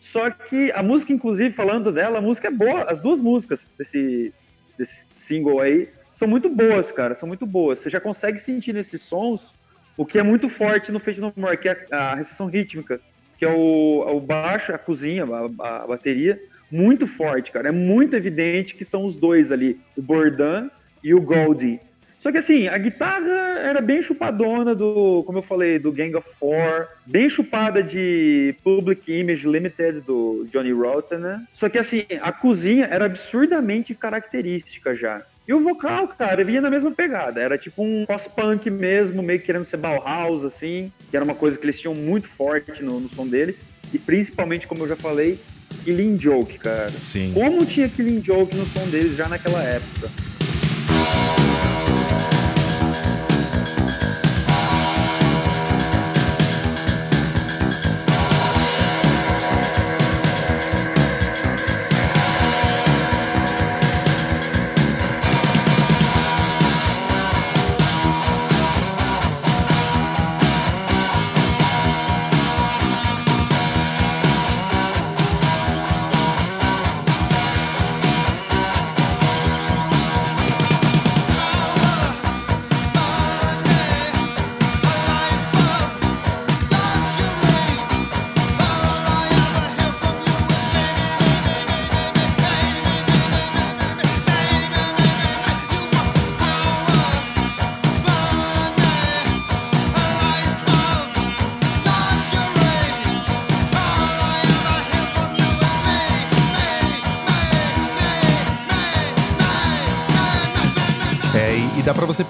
[0.00, 2.84] Só que a música, inclusive, falando dela, a música é boa.
[2.84, 4.32] As duas músicas desse,
[4.78, 7.14] desse single aí são muito boas, cara.
[7.14, 7.78] São muito boas.
[7.78, 9.54] Você já consegue sentir nesses sons
[9.96, 13.00] o que é muito forte no Fate No More, que é a recessão rítmica,
[13.38, 16.40] que é o, o baixo, a cozinha, a, a bateria,
[16.70, 17.68] muito forte, cara.
[17.68, 20.70] É muito evidente que são os dois ali, o Bourdain
[21.02, 21.80] e o Goldie.
[22.24, 26.26] Só que assim, a guitarra era bem chupadona do, como eu falei, do Gang of
[26.38, 31.44] Four, bem chupada de Public Image Limited do Johnny Rotten, né?
[31.52, 35.22] Só que assim, a cozinha era absurdamente característica já.
[35.46, 37.42] E o vocal, cara, vinha na mesma pegada.
[37.42, 40.90] Era tipo um pós-punk mesmo, meio que querendo ser Bauhaus, assim.
[41.10, 43.66] Que era uma coisa que eles tinham muito forte no, no som deles.
[43.92, 45.38] E principalmente, como eu já falei,
[45.84, 46.90] Killing Joke, cara.
[46.90, 47.32] Sim.
[47.34, 50.10] Como tinha Killing Joke no som deles já naquela época.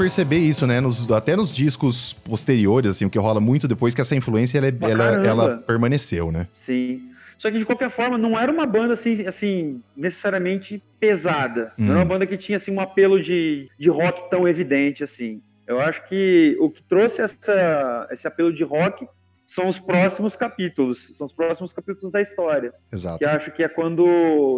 [0.05, 0.81] Perceber isso, né?
[0.81, 4.71] Nos- até nos discos posteriores, assim, o que rola muito depois que essa influência ela,
[4.73, 6.47] Pra ela, ela permaneceu, né?
[6.53, 7.03] Sim.
[7.39, 11.73] Só que de qualquer forma, não era uma banda assim, assim necessariamente pesada.
[11.77, 11.99] Não era Hum.
[12.03, 15.43] uma banda que tinha assim, um apelo de, de rock tão evidente assim.
[15.67, 19.07] Eu acho que o que trouxe essa, esse apelo de rock
[19.47, 22.73] são os próximos capítulos, são os próximos capítulos da história.
[22.93, 23.19] Exato.
[23.19, 24.05] Que acho que é quando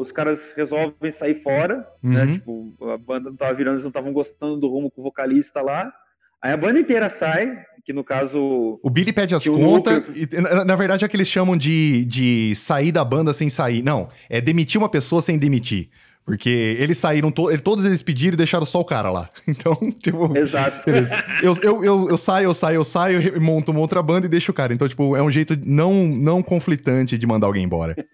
[0.01, 2.25] os caras resolvem sair fora, né?
[2.25, 2.33] Uhum.
[2.35, 5.61] Tipo, a banda não tava virando, eles não estavam gostando do rumo com o vocalista
[5.61, 5.92] lá.
[6.42, 10.05] Aí a banda inteira sai, que no caso O Billy pede as contas.
[10.07, 13.83] núcleo- na, na verdade, é que eles chamam de, de sair da banda sem sair.
[13.83, 15.88] Não, é demitir uma pessoa sem demitir.
[16.27, 19.31] Porque eles saíram, to- ele- todos eles pediram e deixaram só o cara lá.
[19.47, 20.37] Então, tipo.
[20.37, 20.85] Exato.
[20.85, 21.17] Beleza.
[21.41, 24.51] Eu, eu, eu, eu saio, eu saio, eu saio, monto uma outra banda e deixo
[24.51, 24.75] o cara.
[24.75, 27.95] Então, tipo, é um jeito não, não conflitante de mandar alguém embora.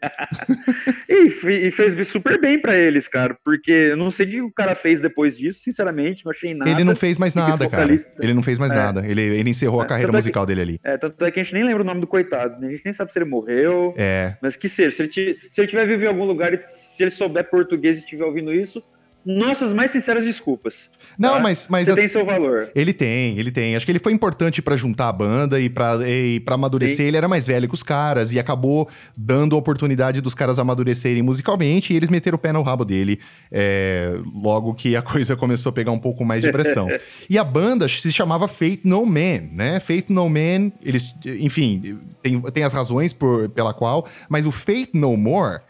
[1.08, 4.50] E, e fez super bem pra eles, cara, porque eu não sei o que o
[4.50, 6.70] cara fez depois disso, sinceramente, não achei nada.
[6.70, 7.94] ele não fez mais nada, cara.
[8.20, 8.74] Ele não fez mais É.
[8.74, 9.06] nada.
[9.06, 10.80] Ele, ele encerrou a É, carreira tanto é que- musical dele ali.
[10.82, 12.68] É, tanto é que a gente nem lembra o nome do coitado, né?
[12.68, 14.36] a gente nem sabe se ele morreu, É.
[14.42, 17.48] mas que seja, se ele, se ele tiver vivo em algum lugar se ele souber
[17.50, 18.82] português estiver ouvindo isso,
[19.24, 20.90] nossas mais sinceras desculpas.
[21.18, 21.40] Não, tá?
[21.40, 22.70] mas, mas Você assim, tem seu valor.
[22.74, 23.76] Ele tem, ele tem.
[23.76, 26.96] Acho que ele foi importante pra juntar a banda e pra, e pra amadurecer.
[26.96, 27.04] Sim.
[27.04, 31.22] Ele era mais velho que os caras e acabou dando a oportunidade dos caras amadurecerem
[31.22, 35.70] musicalmente e eles meteram o pé no rabo dele é, logo que a coisa começou
[35.70, 36.88] a pegar um pouco mais de pressão.
[37.30, 39.78] e a banda se chamava Fate No Man, né?
[39.78, 44.90] Fate No Man, eles, enfim, tem, tem as razões por, pela qual, mas o Fate
[44.94, 45.60] No More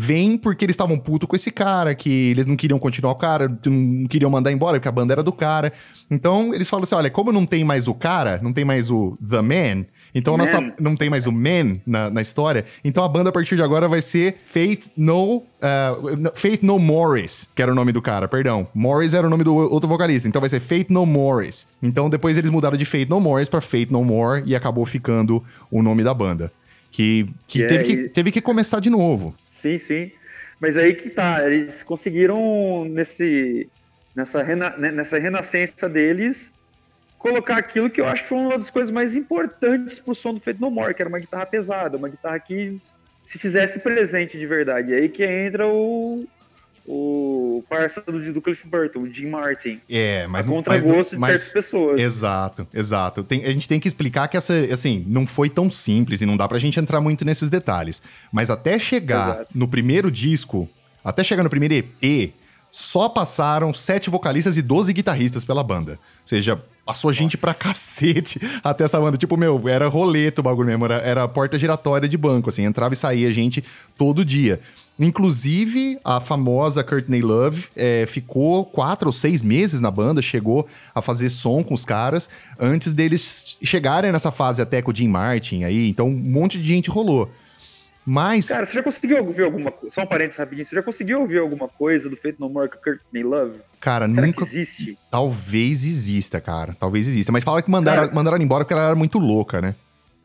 [0.00, 3.46] vem porque eles estavam puto com esse cara, que eles não queriam continuar o cara,
[3.66, 5.74] não queriam mandar embora, porque a banda era do cara.
[6.10, 9.18] Então eles falam assim: olha, como não tem mais o cara, não tem mais o
[9.28, 9.84] The Man,
[10.14, 10.72] então a nossa, Man.
[10.80, 13.86] não tem mais o Man na, na história, então a banda a partir de agora
[13.88, 15.36] vai ser Fate No.
[15.36, 18.66] uh, Fate No Morris, que era o nome do cara, perdão.
[18.74, 21.68] Morris era o nome do outro vocalista, então vai ser Fate No Morris.
[21.82, 25.44] Então depois eles mudaram de Fate No Morris pra Fate No More e acabou ficando
[25.70, 26.50] o nome da banda.
[26.90, 29.34] Que, que, Que é teve, que e- teve que começar de novo.
[29.48, 30.10] Sim, sim.
[30.58, 33.68] Mas aí que tá, eles conseguiram nesse
[34.14, 36.52] nessa, rena- né, nessa renascença deles
[37.16, 40.40] colocar aquilo que eu acho que foi uma das coisas mais importantes pro som do
[40.40, 42.80] Fate No More, que era uma guitarra pesada, uma guitarra que
[43.24, 44.90] se fizesse presente de verdade.
[44.90, 46.26] E aí que entra o
[46.92, 49.80] o parça do, do Cliff Burton, o Jim Martin.
[49.88, 52.00] É, mas a contragosto de certas pessoas.
[52.00, 53.22] Exato, exato.
[53.22, 56.36] Tem- a gente tem que explicar que essa, assim, não foi tão simples e não
[56.36, 58.02] dá pra gente entrar muito nesses detalhes.
[58.32, 59.46] Mas até chegar Exato.
[59.54, 60.68] no primeiro disco,
[61.04, 62.32] até chegar no primeiro EP,
[62.72, 65.92] só passaram sete vocalistas e 12 guitarristas pela banda.
[65.92, 69.16] Ou seja, passou gente pra cacete até essa banda.
[69.16, 72.94] Tipo, meu, era roleta o bagulho mesmo, era, era porta giratória de banco, assim, entrava
[72.94, 73.62] e saía gente
[73.96, 74.60] todo dia.
[75.00, 81.00] Inclusive, a famosa Courtney Love é, ficou quatro ou seis meses na banda, chegou a
[81.00, 85.64] fazer som com os caras, antes deles chegarem nessa fase até com o Jim Martin
[85.64, 85.88] aí.
[85.88, 87.30] Então, um monte de gente rolou.
[88.04, 89.94] Mas, Cara, você já conseguiu ouvir alguma coisa?
[89.94, 90.64] Só um parênteses rapidinho.
[90.64, 93.58] Você já conseguiu ouvir alguma coisa do Fate No More com Courtney Love?
[93.78, 94.38] cara, Será nunca.
[94.38, 94.98] que existe?
[95.10, 96.74] Talvez exista, cara.
[96.80, 97.30] Talvez exista.
[97.30, 99.74] Mas fala que mandaram, Cara- mandaram ela embora porque ela era muito louca, né?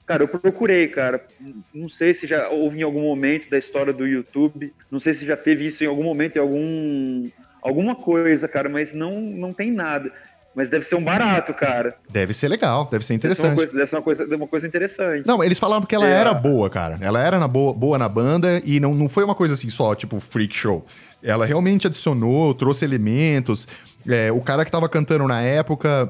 [0.06, 1.26] Cara, eu procurei, cara.
[1.74, 4.72] Não sei se já houve em algum momento da história do YouTube.
[4.92, 7.28] Não sei se já teve isso em algum momento, em algum.
[7.62, 10.12] alguma coisa, cara, mas não, não tem nada.
[10.54, 11.96] Mas deve ser um barato, cara.
[12.10, 13.56] Deve ser legal, deve ser Deve ser uma interessante.
[13.58, 15.28] coisa, deve ser uma coisa, uma coisa interessante.
[15.28, 16.12] Não, eles falaram que ela É.
[16.12, 16.98] era boa, cara.
[17.02, 19.94] Ela era na boa, boa na banda e não, não foi uma coisa assim só,
[19.96, 20.86] tipo, freak show.
[21.22, 23.68] Ela realmente adicionou, trouxe elementos.
[24.08, 26.10] É, o cara que tava cantando na época,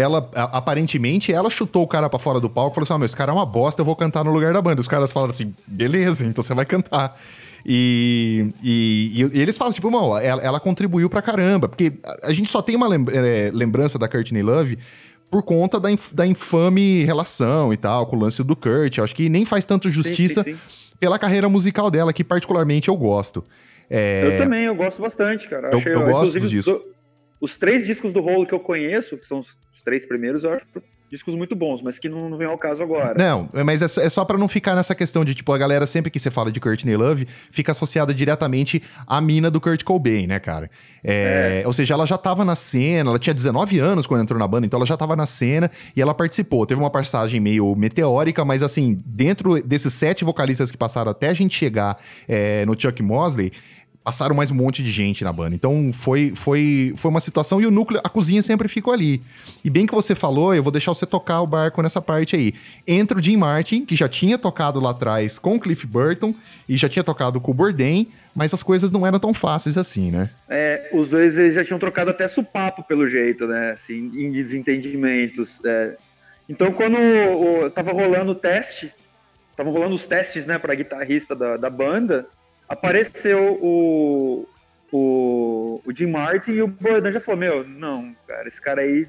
[0.00, 2.98] ela, a- aparentemente, ela chutou o cara pra fora do palco e falou assim: ah,
[2.98, 4.80] meu, esse cara é uma bosta, eu vou cantar no lugar da banda.
[4.80, 7.18] Os caras falaram assim: beleza, então você vai cantar.
[7.66, 12.32] E, e- e eles falam, tipo, mano, ela, ela contribuiu pra caramba, porque a, a
[12.32, 14.78] gente só tem uma é, lembrança da Courtney Love
[15.30, 18.96] por conta da, inf- da infame relação e tal, com o lance do Kurt.
[18.96, 20.58] Eu acho que nem faz tanto justiça sim, sim.
[20.98, 23.44] pela carreira musical dela, que particularmente eu gosto.
[23.90, 25.68] É, Eu também, eu gosto bastante, cara.
[25.70, 26.70] Eu- Achei- eu gosto inclusive, disso.
[26.72, 26.97] do-
[27.40, 30.52] os três discos do Hole que eu conheço, que são os, os três primeiros, eu
[30.52, 30.66] acho
[31.10, 33.14] discos muito bons, mas que não, não vem ao caso agora.
[33.16, 35.86] Não, mas é só, é só pra não ficar nessa questão de, tipo, a galera,
[35.86, 40.26] sempre que você fala de Courtney Love, fica associada diretamente à mina do Kurt Cobain,
[40.26, 40.70] né, cara?
[41.02, 44.46] É, Ou seja, ela já tava na cena, ela tinha 19 anos quando entrou na
[44.46, 46.66] banda, então ela já tava na cena e ela participou.
[46.66, 51.34] Teve uma passagem meio meteórica, mas assim, dentro desses sete vocalistas que passaram até a
[51.34, 53.52] gente chegar é, no Chuck Mosley,
[54.08, 55.54] passaram mais um monte de gente na banda.
[55.54, 59.22] Então foi, foi, foi uma situação e o núcleo, a cozinha sempre ficou ali.
[59.62, 62.54] E bem que você falou, eu vou deixar você tocar o barco nessa parte aí.
[62.86, 66.34] Entra o Jim Martin, que já tinha tocado lá atrás com Cliff Burton
[66.66, 70.10] e já tinha tocado com o Bourdain, mas as coisas não eram tão fáceis assim,
[70.10, 70.30] né?
[70.48, 73.72] É, os dois já tinham trocado até supapo, pelo jeito, né?
[73.72, 75.62] Assim, em desentendimentos.
[75.66, 75.96] é.
[76.48, 78.90] Então, quando o, o- tava rolando o teste,
[79.50, 82.26] estavam rolando os testes, né, pra guitarrista da, da banda,
[82.68, 84.48] apareceu o,
[84.92, 89.06] o, o Jim Martin e o Bourdain já falou, meu, não, cara, esse cara aí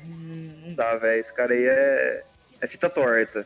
[0.66, 2.24] não dá, velho, esse cara aí é,
[2.62, 3.46] é fita torta.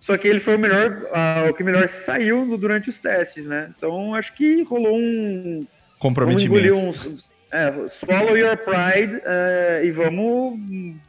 [0.00, 3.46] Só que ele foi o melhor, ah, o que melhor saiu no- durante os testes,
[3.46, 3.72] né?
[3.76, 5.66] Então, acho que rolou um,
[5.98, 6.74] Comprometimento.
[6.76, 7.28] uns.
[7.50, 10.60] É, swallow your pride é, e vamos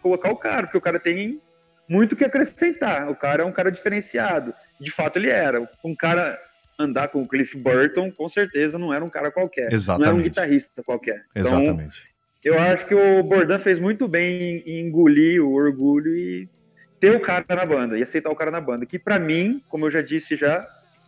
[0.01, 1.39] colocar o cara, porque o cara tem
[1.87, 3.09] muito o que acrescentar.
[3.09, 4.53] O cara é um cara diferenciado.
[4.79, 5.69] De fato, ele era.
[5.83, 6.39] Um cara
[6.79, 9.63] andar com o Cliff Burton, com certeza, não era um cara qualquer.
[9.63, 10.23] Não era um Exatamente.
[10.29, 11.25] guitarrista qualquer.
[11.35, 12.03] Então, Exatamente.
[12.43, 16.47] eu acho que o Bordan fez muito bem em engolir o orgulho e
[16.99, 18.85] ter o cara na banda, e aceitar o cara na banda.
[18.85, 20.65] Que pra mim, como eu já disse já,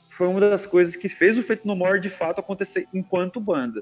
[0.10, 3.81] foi uma das coisas que fez o Feito No More de fato acontecer enquanto banda.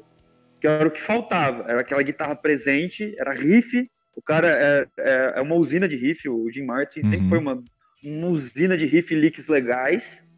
[0.62, 3.90] Que era o que faltava, era aquela guitarra presente, era riff.
[4.16, 7.30] O cara é, é- é uma usina de riff, o Jim Martin sempre Uhum.
[7.30, 7.64] foi uma,
[8.04, 10.29] uma usina de riff e licks legais.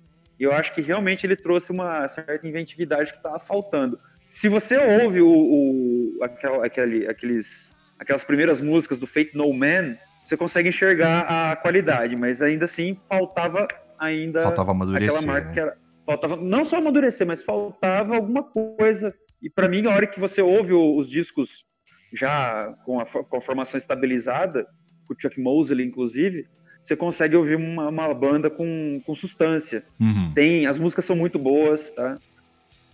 [0.41, 3.99] E eu acho que realmente ele trouxe uma certa inventividade que estava faltando.
[4.27, 9.95] Se você ouve o, o- aquela, aquele, aqueles, aquelas primeiras músicas do Fate No Man,
[10.25, 13.67] você consegue enxergar a qualidade, mas ainda assim faltava
[13.99, 15.53] ainda Faltava amadurecer, aquela marca né?
[15.53, 15.77] que era,
[16.07, 19.13] faltava não só amadurecer, mas faltava alguma coisa.
[19.43, 21.65] E para mim, a hora que você ouve os discos
[22.11, 24.65] já com a, com a formação estabilizada,
[25.07, 26.47] com o Chuck Mosley inclusive,
[26.81, 29.83] você consegue ouvir uma, uma banda com, com substância.
[29.99, 30.31] Uhum.
[30.33, 32.17] Tem, as músicas são muito boas, tá?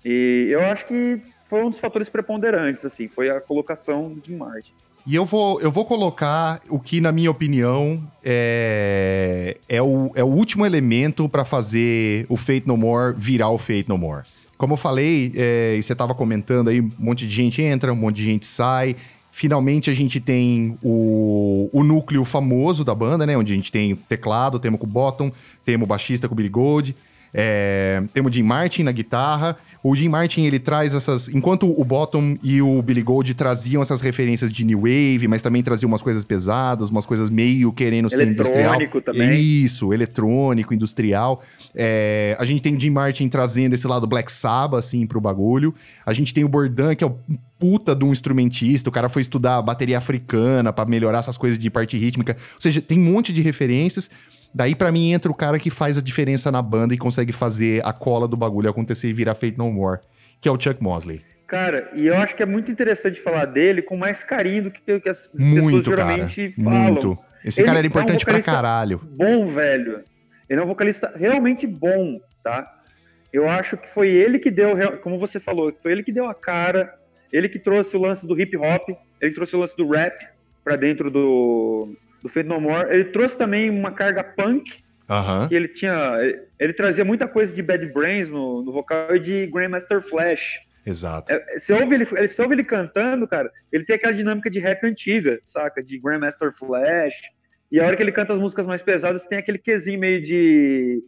[0.04, 4.74] E eu acho que foi um dos fatores preponderantes, assim, foi a colocação de Martin.
[5.06, 10.22] E eu vou, eu vou colocar o que, na minha opinião, é, é, o, é
[10.22, 14.26] o último elemento pra fazer o Fate No More virar o Fate No More.
[14.58, 17.96] Como eu falei, é, e você tava comentando aí, um monte de gente entra, um
[17.96, 18.98] monte de gente sai.
[19.38, 23.38] Finalmente a gente tem o, o núcleo famoso da banda, né?
[23.38, 25.32] Onde a gente tem teclado, temos com o Bottom,
[25.64, 26.96] temos o baixista com o Billy Gold,
[27.32, 29.56] é, temos o Jim Martin na guitarra.
[29.84, 31.28] O Jim Martin, ele traz essas...
[31.28, 35.62] Enquanto o Bottom e o Billy Gold traziam essas referências de New Wave, mas também
[35.62, 38.74] traziam umas coisas pesadas, umas coisas meio querendo ser industrial.
[38.74, 39.40] Eletrônico também.
[39.40, 41.44] Isso, eletrônico, industrial.
[41.76, 45.76] É, a gente tem o Jim Martin trazendo esse lado Black Sabbath, assim, pro bagulho.
[46.04, 47.20] A gente tem o Bordan, que é o
[47.60, 48.90] puta de um instrumentista.
[48.90, 52.36] O cara foi estudar bateria africana pra melhorar essas coisas de parte rítmica.
[52.56, 54.10] Ou seja, tem um monte de referências.
[54.54, 57.86] Daí, pra mim, entra o cara que faz a diferença na banda e consegue fazer
[57.86, 60.00] a cola do bagulho acontecer e virar Fate No More,
[60.42, 61.22] que é o Chuck Mosley.
[61.48, 65.00] Cara, e eu acho que é muito interessante falar dele com mais carinho do que,
[65.00, 66.02] que as pessoas Muito, cara.
[66.08, 66.80] geralmente falam.
[66.80, 67.18] Muito.
[67.44, 69.02] Esse Ele cara era é um importante pra caralho.
[69.16, 70.04] Bom, velho.
[70.50, 72.70] Ele é um vocalista realmente bom, tá?
[73.32, 76.34] Eu acho que foi ele que deu, como você falou, foi ele que deu a
[76.34, 76.94] cara,
[77.32, 78.90] ele que trouxe o lance do hip hop,
[79.22, 80.28] ele trouxe o lance do rap
[80.64, 82.90] pra dentro do, do Fate No More.
[82.92, 85.48] Ele trouxe também uma carga punk, Aham.
[85.48, 86.18] que ele tinha.
[86.22, 90.60] Ele, ele trazia muita coisa de Bad Brains no, no vocal e de Grandmaster Flash.
[90.86, 91.34] Exato.
[91.34, 94.86] É, Você ouve, ele, você ouve ele cantando, cara, ele tem aquela dinâmica de rap
[94.86, 95.84] antiga, saca?
[95.84, 97.14] De Grandmaster Flash.
[97.70, 101.04] E a hora que ele canta as músicas mais pesadas, tem aquele quesinho meio de.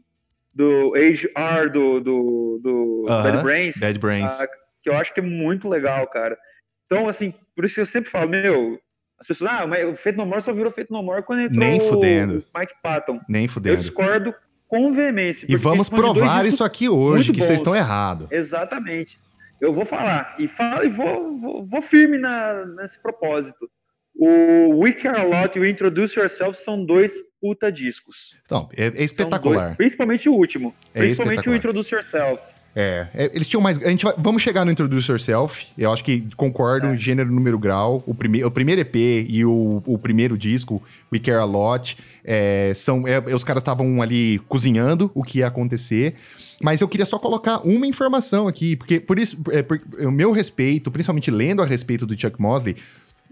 [0.53, 3.77] do Age R do, do, do Bad Brains.
[3.79, 4.31] Bad Brains.
[4.33, 4.57] saca?
[4.89, 6.37] Que eu acho que é muito legal, cara.
[6.85, 8.79] Então, assim, por isso que eu sempre falo, meu.
[9.19, 11.59] As pessoas, ah, mas o Feito No More só virou Feito No More quando entrou
[11.59, 12.43] Nem fudendo.
[12.55, 13.19] o Mike Patton.
[13.27, 13.77] Nem Eu fudendo.
[13.77, 14.33] discordo
[14.67, 15.45] com veemência.
[15.49, 17.57] E vamos provar isso aqui hoje, que vocês bons.
[17.57, 18.27] estão errados.
[18.31, 19.19] Exatamente.
[19.59, 20.35] Eu vou falar.
[20.39, 23.69] E, falo, e vou, vou, vou firme na, nesse propósito.
[24.15, 28.35] O We Care A Lot e o Introduce Yourself são dois puta discos.
[28.45, 29.65] Então, é, é espetacular.
[29.67, 30.73] dois- principalmente o último.
[30.93, 32.53] É principalmente o Introduce Yourself.
[32.75, 33.77] É, é, eles tinham mais.
[33.83, 35.67] A gente vai, vamos chegar no Introduce Yourself.
[35.77, 36.97] Eu acho que concordo, É.
[36.97, 38.03] gênero, número, grau.
[38.05, 38.95] O, prime, o primeiro EP
[39.27, 43.07] e o, o primeiro disco, We Care a Lot, é, são.
[43.07, 46.13] é, os caras estavam ali cozinhando o que ia acontecer.
[46.61, 50.31] Mas eu queria só colocar uma informação aqui, porque por isso, é, por- o meu
[50.31, 52.75] respeito, principalmente lendo a respeito do Chuck Mosley,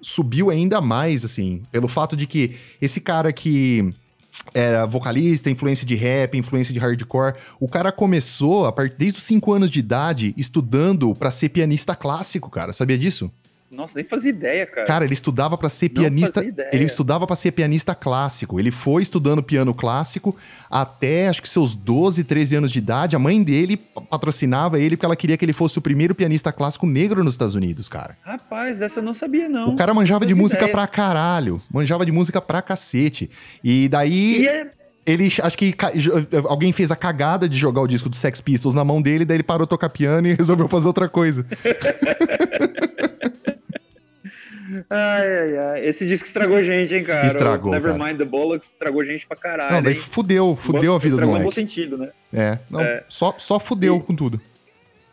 [0.02, 3.94] subiu ainda mais, assim, pelo fato de que esse cara que
[4.54, 7.36] era vocalista, influência de rap, influência de hardcore.
[7.60, 8.94] O cara começou, a part...
[8.98, 12.74] desde os 5 anos de idade, estudando pra ser pianista clássico, cara.
[12.74, 13.32] Sabia disso?
[13.70, 14.88] Nossa, nem fazia ideia, cara.
[14.88, 16.42] Cara, ele estudava pra ser pianista.
[16.72, 18.60] Ele estudava pra ser pianista clássico.
[18.60, 20.36] Ele foi estudando piano clássico
[20.70, 23.16] até acho que seus 12, 13 anos de idade.
[23.16, 26.52] A mãe dele pa- patrocinava ele porque ela queria que ele fosse o primeiro pianista
[26.54, 28.18] clássico negro nos Estados Unidos, cara.
[28.24, 29.72] Rapaz, dessa eu não sabia, não.
[29.74, 30.72] O cara manjava de música ideia.
[30.74, 31.62] pra caralho.
[31.70, 33.30] Manjava de música pra cacete.
[33.62, 34.44] E daí.
[34.44, 34.72] E é,
[35.06, 35.76] Ele, acho que
[36.48, 39.36] alguém fez a cagada de jogar o disco do Sex Pistols na mão dele, daí
[39.38, 41.46] ele parou de tocar piano e resolveu fazer outra coisa.
[44.90, 45.86] ai, ai, ai.
[45.86, 47.26] Esse disco estragou gente, hein, cara.
[47.28, 47.84] Estragou, cara.
[47.84, 49.74] Nevermind the Bollocks estragou gente pra caralho.
[49.76, 50.00] Não, daí hein?
[50.00, 51.56] fudeu, fudeu a vida do estragou no bom moleque.
[51.56, 52.12] sentido, né?
[52.34, 53.04] É, não, É.
[53.08, 54.40] Só, só fudeu E- com tudo.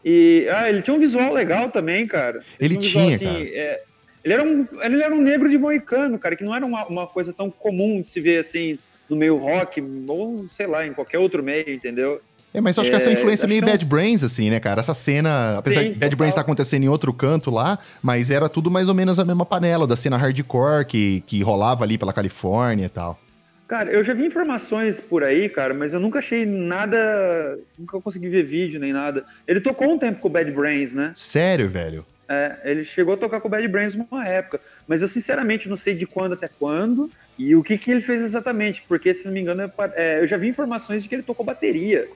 [0.05, 2.43] E ah, ele tinha um visual legal também, cara.
[2.61, 3.83] Ele tinha um visual, tinha, é,
[4.23, 7.07] ele, era um, ele era um negro de moicano, cara, que não era uma, uma
[7.07, 11.19] coisa tão comum de se ver assim no meio rock, ou sei lá, em qualquer
[11.19, 12.21] outro meio, entendeu?
[12.55, 14.79] É, mas eu acho que essa É, influência meio é Bad Brains, assim, né, cara?
[14.79, 16.17] Essa cena, apesar Sim, de Bad total.
[16.19, 19.45] Brains tá acontecendo em outro canto lá, mas era tudo mais ou menos a mesma
[19.45, 23.19] panela da cena hardcore que, que rolava ali pela Califórnia e tal.
[23.67, 27.59] Cara, eu já vi informações por aí, cara, mas eu nunca achei nada.
[27.77, 29.25] Nunca consegui ver vídeo nem nada.
[29.49, 31.13] Ele tocou um tempo com o Bad Brains, né?
[31.17, 32.07] Sério, velho?
[32.29, 34.61] É, ele chegou a tocar com o Bad Brains numa época.
[34.87, 38.23] Mas eu sinceramente não sei de quando até quando e o que, que ele fez
[38.23, 38.85] exatamente.
[38.89, 41.45] Porque, se não me engano, é é, eu já vi informações de que ele tocou
[41.45, 42.09] bateria.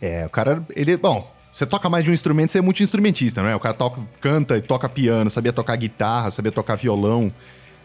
[0.00, 3.48] É, o cara, ele, bom, você toca mais de um instrumento, você é multi-instrumentista, não
[3.48, 3.54] é?
[3.56, 7.32] O cara toca, canta e toca piano, sabia tocar guitarra, sabia tocar violão.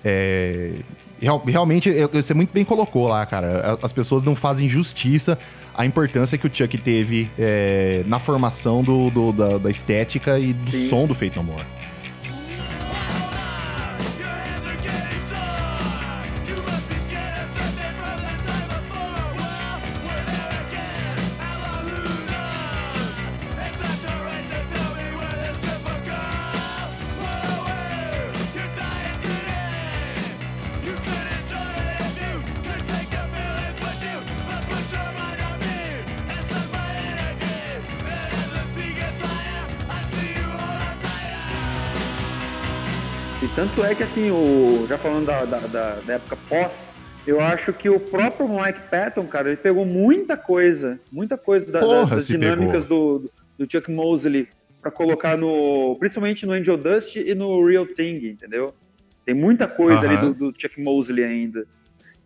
[0.06, 0.72] É,
[1.20, 3.78] real- realmente, você muito bem colocou lá, cara.
[3.82, 5.38] As pessoas não fazem justiça
[5.76, 10.48] à importância que o Chuck teve é, na formação do, do- da, da estética e
[10.48, 10.88] do Sim.
[10.90, 11.44] som do Feito No
[43.92, 45.60] é que assim, o, já falando da, da,
[46.06, 51.00] da, época pós, eu acho que o próprio Mike Patton, cara, ele pegou muita coisa,
[51.12, 54.48] muita coisa da- Porra, das dinâmicas do, do Chuck Mosley
[54.82, 55.96] pra colocar no.
[56.00, 58.74] Principalmente no Angel Dust e no Real Thing, entendeu?
[59.26, 60.32] Tem muita coisa ali Aham.
[60.32, 61.66] do, do Chuck Mosley ainda.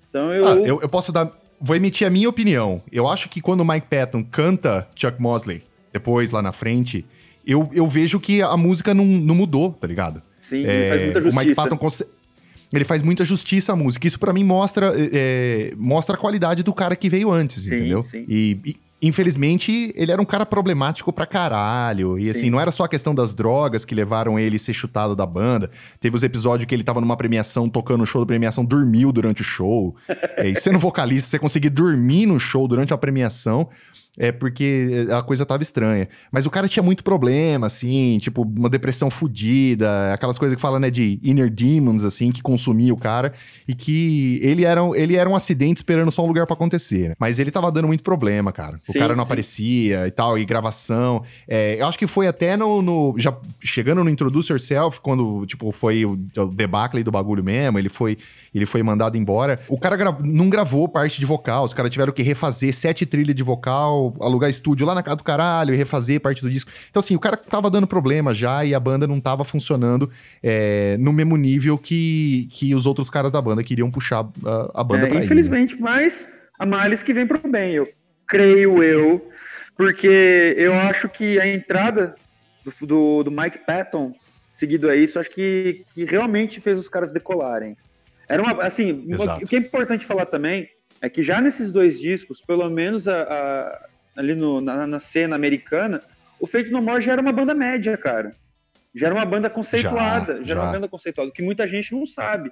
[0.09, 0.47] Então eu.
[0.47, 1.31] Ah, eu, eu posso dar.
[1.59, 2.81] Vou emitir a minha opinião.
[2.91, 7.05] Eu acho que quando o Mike Patton canta Chuck Mosley, depois lá na frente,
[7.45, 10.23] eu, eu vejo que a música não, não mudou, tá ligado?
[10.41, 11.61] Sim, É, ele faz muita O Mike justiça.
[11.63, 12.07] Patton conse-
[12.73, 14.07] ele faz muita justiça à música.
[14.07, 18.01] Isso pra mim mostra é, mostra a qualidade do cara que veio antes, Sim, entendeu?
[18.03, 18.25] sim.
[18.27, 22.17] E, e, infelizmente ele era um cara problemático pra caralho.
[22.17, 22.31] E Sim.
[22.31, 25.25] assim, não era só a questão das drogas que levaram ele a ser chutado da
[25.25, 25.69] banda.
[25.99, 29.41] Teve os episódios que ele tava numa premiação, tocando o show da premiação, dormiu durante
[29.41, 29.95] o show.
[30.37, 33.67] É, e sendo vocalista, você conseguir dormir no show durante a premiação.
[34.17, 36.07] É porque a coisa tava estranha.
[36.31, 40.79] Mas o cara tinha muito problema, assim, tipo, uma depressão fodida, aquelas coisas que falam,
[40.79, 43.33] né, de inner demons, assim, que consumia o cara,
[43.67, 47.09] e que ele era, um- ele era um acidente esperando só um lugar pra acontecer,
[47.09, 47.15] né?
[47.19, 48.77] Mas ele tava dando muito problema, cara.
[48.87, 49.27] O Sim, cara não sim.
[49.29, 51.23] aparecia e tal, e gravação.
[51.47, 55.71] É, eu acho que foi até no, no- Já chegando no Introduce Yourself, quando, tipo,
[55.71, 58.17] foi o, o debacle do bagulho mesmo, ele foi,
[58.53, 59.59] ele foi mandado embora.
[59.69, 63.35] O cara gra- não gravou parte de vocal, os caras tiveram que refazer sete trilhas
[63.35, 66.71] de vocal, alugar estúdio lá na casa do caralho e refazer parte do disco.
[66.89, 70.09] Então, assim, o cara tava dando problema já e a banda não tava funcionando
[70.41, 74.83] é, no mesmo nível que, que os outros caras da banda queriam puxar a, a
[74.83, 75.25] banda É, pra né?
[75.25, 76.27] infelizmente, mas
[76.59, 77.87] a males que vem pro bem, eu
[78.27, 79.27] creio eu,
[79.77, 82.15] porque eu acho que a entrada
[82.63, 84.13] do, do, do Mike Patton,
[84.51, 87.75] seguido a isso, acho que, que realmente fez os caras decolarem.
[88.29, 89.43] Era uma, assim, Exato.
[89.43, 90.67] o que é importante falar também
[91.01, 93.85] é que já nesses dois discos, pelo menos a- a-
[94.21, 96.01] ali no- na, na cena americana,
[96.39, 98.35] o Fate No More já era uma banda média, cara.
[98.93, 102.05] Já era uma banda conceituada, já, Já, era uma banda conceituada, que muita gente não
[102.05, 102.51] sabe.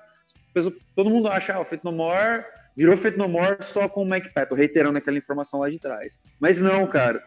[0.96, 2.44] Todo mundo acha, ah, o Fate No More
[2.76, 6.20] virou Fate No More só com o Patton, reiterando aquela informação lá de trás.
[6.40, 7.22] Mas não, cara.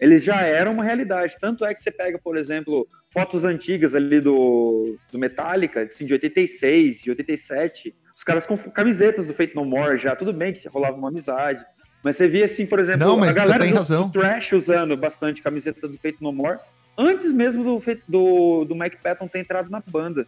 [0.00, 1.36] Eles já eram uma realidade.
[1.40, 6.12] Tanto é que você pega, por exemplo, fotos antigas ali do, do Metallica, assim, de
[6.12, 10.68] 86, de 87, os caras com camisetas do Fate No More já, tudo bem que
[10.68, 11.64] rolava uma amizade.
[12.08, 14.08] Mas você via assim, por exemplo, Não, a galera tem do, razão.
[14.08, 16.58] do Trash usando bastante camiseta do Fate No More,
[16.96, 20.26] antes mesmo do, do, do Mike Patton ter entrado na banda.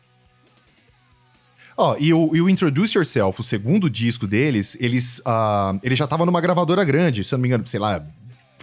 [1.74, 6.06] Ó, e o, e o Introduce Yourself, o segundo disco deles, eles, ah, ele já
[6.06, 8.04] tava numa gravadora grande, se eu não me engano, sei lá,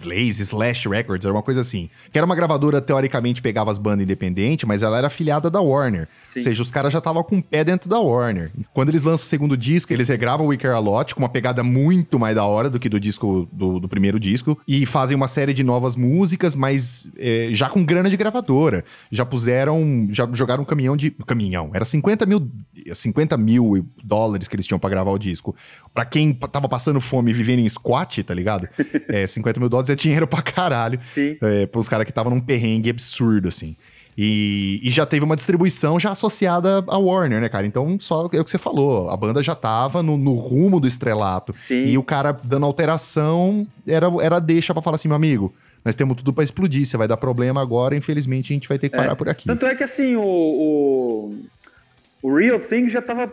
[0.02, 1.88] Blaze, Slash Records, era uma coisa assim.
[2.12, 6.08] Que era uma gravadora, teoricamente, pegava as bandas independentes, mas ela era afiliada da Warner.
[6.24, 6.40] Sim.
[6.40, 8.50] Ou seja, os caras já estavam com o pé dentro da Warner.
[8.72, 11.28] Quando eles lançam o segundo disco, eles regravam o We Care A Lot com uma
[11.28, 14.58] pegada muito mais da hora do que do disco do, do primeiro disco.
[14.66, 18.84] E fazem uma série de novas músicas, mas é, já com grana de gravadora.
[19.10, 21.10] Já puseram, já jogaram um caminhão de...
[21.26, 21.70] Caminhão.
[21.74, 22.50] Era 50 mil,
[22.94, 25.54] 50 mil dólares que eles tinham pra gravar o disco.
[25.92, 28.68] Pra quem tava passando fome e vivendo em squat, tá ligado?
[29.08, 31.36] É, 50 mil dólares é dinheiro pra caralho Sim.
[31.42, 33.76] é, pros caras que estavam num perrengue absurdo, assim.
[34.20, 37.64] E, e já teve uma distribuição já associada à Warner, né, cara?
[37.64, 39.08] Então, só é o que você falou.
[39.10, 41.52] A banda já tava no, no rumo do estrelato.
[41.54, 41.86] Sim.
[41.86, 46.16] E o cara dando alteração era, era deixa pra falar assim, meu amigo, nós temos
[46.16, 46.84] tudo pra explodir.
[46.84, 49.46] Você vai dar problema agora, infelizmente a gente vai ter que parar por aqui.
[49.46, 51.36] Tanto é que assim, o, o,
[52.20, 53.32] o Real Thing já estava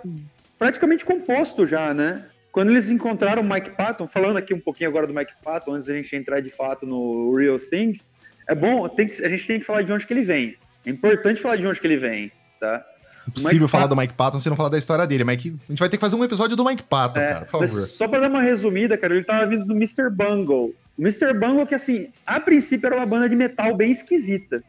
[0.60, 2.26] praticamente composto já, né?
[2.56, 5.88] Quando eles encontraram o Mike Patton, falando aqui um pouquinho agora do Mike Patton, antes
[5.88, 8.00] da gente entrar de fato no Real Thing,
[8.48, 10.56] é bom, que, a gente tem que falar de onde que ele vem.
[10.86, 12.82] É importante falar de onde que ele vem, tá?
[13.28, 15.26] Impossível Mike falar Patton- do Mike Patton se não falar da história dele.
[15.26, 17.46] Mas que- a gente vai ter que fazer um episódio do Mike Patton, É, cara,
[17.46, 17.68] por favor.
[17.68, 20.10] só pra dar uma resumida, cara, ele tava vindo do Mr.
[20.10, 20.74] Bungle.
[20.98, 21.34] O Mr.
[21.34, 24.64] Bungle, que assim, a princípio era uma banda de metal bem esquisita.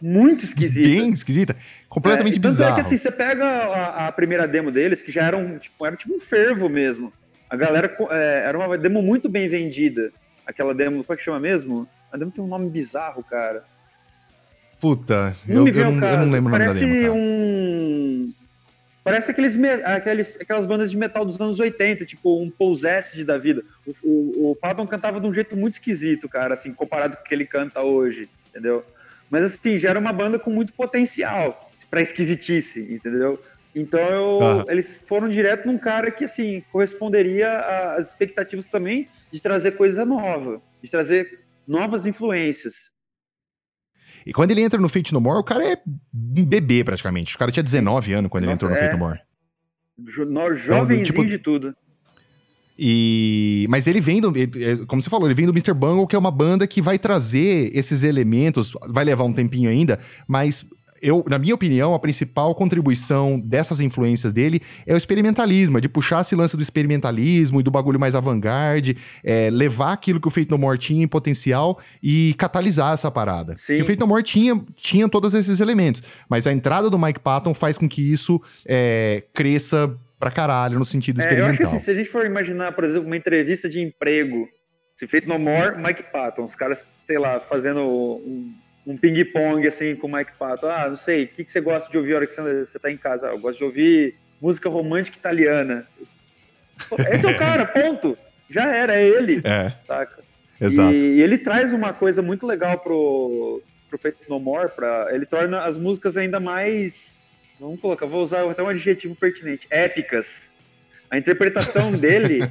[0.00, 0.88] Muito esquisita.
[0.88, 1.56] Bem esquisita.
[1.88, 2.72] Completamente É, e tanto bizarro.
[2.72, 5.86] é que assim, você pega a, a primeira demo deles, que já era um, tipo,
[5.86, 7.12] era tipo um fervo mesmo.
[7.48, 10.12] A galera é, era uma demo muito bem vendida.
[10.46, 11.88] Aquela demo, como é que chama mesmo?
[12.12, 13.64] A demo tem um nome bizarro, cara.
[14.80, 18.32] Puta, Não eu, me eu não, eu não lembro o nome da Parece demo, um.
[19.02, 23.62] Parece aqueles, aqueles, aquelas bandas de metal dos anos 80, tipo um Possessed da vida.
[23.86, 27.24] O, o, o Patton cantava de um jeito muito esquisito, cara, assim, comparado com o
[27.24, 28.84] que ele canta hoje, entendeu?
[29.30, 33.40] Mas assim, já era uma banda com muito potencial pra esquisitice, entendeu?
[33.74, 34.64] Então eu- Aham.
[34.68, 40.60] eles foram direto num cara que, assim, corresponderia às expectativas também de trazer coisa nova,
[40.82, 42.94] de trazer novas influências.
[44.24, 45.76] E quando ele entra no Fate No More, o cara é
[46.14, 47.36] um bebê praticamente.
[47.36, 48.80] O cara tinha 19 anos quando ele Nossa, entrou no é.
[48.88, 49.20] Fate No More.
[50.08, 51.76] Jo- no- Jovenzinho tipo- de tudo.
[52.78, 53.66] E...
[53.68, 54.32] Mas ele vem do.
[54.36, 55.72] é, Como você falou, ele vem do Mr.
[55.72, 58.72] Bungle, que é uma banda que vai trazer esses elementos.
[58.88, 60.64] Vai levar um tempinho ainda, mas
[61.02, 65.88] eu, na minha opinião, a principal contribuição dessas influências dele é o experimentalismo, é de
[65.88, 70.30] puxar esse lance do experimentalismo e do bagulho mais avant-garde, é, levar aquilo que o
[70.30, 73.54] Fate No More tinha em potencial e catalisar essa parada.
[73.56, 73.76] Sim.
[73.76, 77.20] Que o Fate No More tinha, tinha todos esses elementos, mas a entrada do Mike
[77.20, 81.50] Patton faz com que isso é, cresça pra caralho no sentido É, eu experimental.
[81.50, 84.48] acho que assim, se a gente for imaginar, por exemplo, uma entrevista de emprego,
[84.96, 88.54] se feito no More, Mike Patton, os caras, sei lá, fazendo um,
[88.86, 90.68] um ping-pong assim com o Mike Patton.
[90.68, 92.90] Ah, não sei, o que, que você gosta de ouvir a hora que você, tá
[92.90, 93.28] em casa?
[93.28, 95.86] Ah, eu gosto de ouvir música romântica italiana.
[97.10, 98.16] Esse é o cara, ponto.
[98.48, 100.22] Já era, é ele, É, saca?
[100.60, 100.92] exato.
[100.94, 103.60] E, e ele traz uma coisa muito legal pro,
[103.90, 107.20] pro Feito No More, pra, ele torna as músicas ainda mais.
[107.58, 110.52] Vamos colocar, vou usar até um adjetivo pertinente: épicas.
[111.10, 112.42] A interpretação dele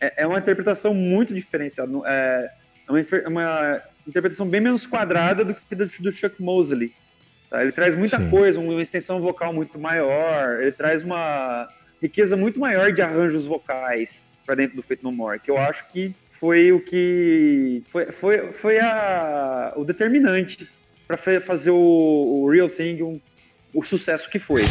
[0.00, 1.90] é, é uma interpretação muito diferenciada.
[2.06, 2.50] É,
[2.88, 6.92] é uma, infer- uma interpretação bem menos quadrada do que do, do Chuck Mosley.
[7.50, 7.62] tá?
[7.62, 8.30] Ele traz muita Sim.
[8.30, 11.68] coisa, uma extensão vocal muito maior, ele traz uma
[12.00, 15.88] riqueza muito maior de arranjos vocais para dentro do Feito No More, que eu acho
[15.88, 20.68] que foi o que foi, foi, foi a, o determinante
[21.08, 21.76] para fazer o,
[22.44, 23.20] o Real Thing um-
[23.76, 24.64] o sucesso que foi.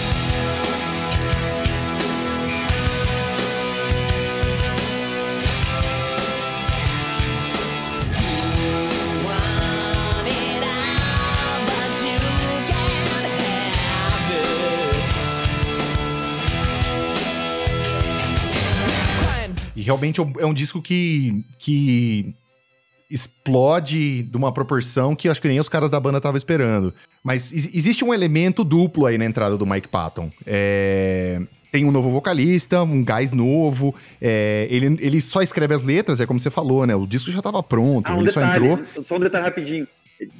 [19.75, 22.33] realmente é é um disco que, que
[23.09, 26.93] explode de uma proporção que acho que nem os caras da banda estavam esperando.
[27.23, 30.31] Mas ex- existe um elemento duplo aí na entrada do Mike Patton.
[30.45, 31.41] É,
[31.71, 33.93] Tem um novo vocalista, um gás novo.
[34.21, 36.95] é, ele, ele só escreve as letras, é como você falou, né?
[36.95, 39.03] O disco já estava pronto, Ah, um ele só detalhe, entrou.
[39.03, 39.87] só um detalhe rapidinho.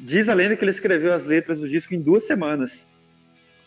[0.04, 2.88] Diz a lenda que ele escreveu as letras do disco em duas semanas.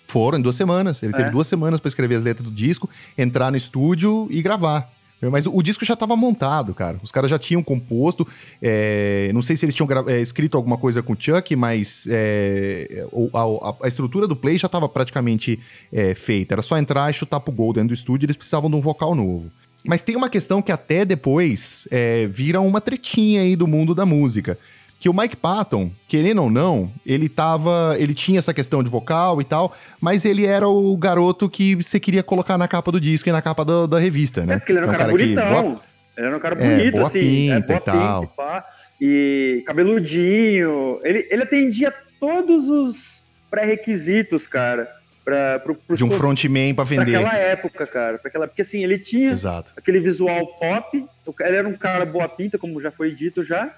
[0.06, 1.02] Foram em duas semanas.
[1.02, 1.30] Ele teve É.
[1.30, 2.88] duas semanas pra escrever as letras do disco,
[3.18, 4.90] entrar no estúdio e gravar.
[5.20, 6.98] Mas o disco já estava montado, cara.
[7.02, 8.26] Os caras já tinham composto.
[8.62, 13.06] é, não sei se eles tinham é, escrito alguma coisa com o Chuck, mas é,
[13.34, 15.58] a, a- a estrutura do play já estava praticamente
[15.92, 16.54] é, feita.
[16.54, 18.26] Era só entrar e chutar pro gol dentro do estúdio.
[18.26, 19.50] Eles precisavam de um vocal novo.
[19.84, 24.04] Mas tem uma questão que até depois é, vira uma tretinha aí do mundo da
[24.04, 24.58] música.
[25.00, 27.94] Que o Mike Patton, querendo ou não, ele tava.
[27.98, 32.00] Ele tinha essa questão de vocal e tal, mas ele era o garoto que você
[32.00, 34.54] queria colocar na capa do disco e na capa da, da revista, né?
[34.54, 35.62] É porque ele era um É cara, que bonitão.
[35.62, 35.80] boa-
[36.16, 37.50] Ele era um cara É, bonito, assim.
[37.52, 38.20] é, pinta boa e tal.
[38.22, 38.64] pinta, pá.
[39.00, 41.00] E cabeludinho.
[41.04, 44.88] Ele, ele atendia todos os pré-requisitos, cara.
[45.24, 47.14] Pra, pro, de um frontman pra vender.
[47.16, 48.18] aquela época, cara.
[48.18, 49.72] Pra aquela, porque assim, ele tinha Exato.
[49.76, 51.04] aquele visual pop.
[51.40, 53.70] Ele era um cara boa pinta, como já foi dito já.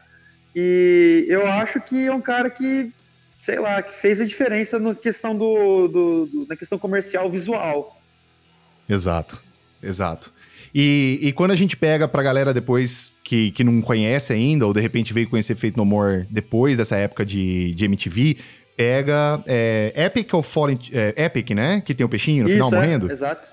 [0.54, 2.90] E eu acho que é um cara que,
[3.38, 8.00] sei lá, que fez a diferença na questão do, do- do- na questão comercial visual.
[8.88, 9.40] Exato,
[9.82, 10.32] exato.
[10.74, 14.72] E, e quando a gente pega pra galera depois que, que não conhece ainda, ou
[14.72, 18.36] de repente veio conhecer Fate No More depois dessa época de, de MTV,
[18.76, 20.78] pega é, Epic ou Fallen...
[20.92, 21.80] é, Epic, né?
[21.84, 23.10] Que tem o peixinho no final Isso, é, morrendo.
[23.10, 23.48] exato.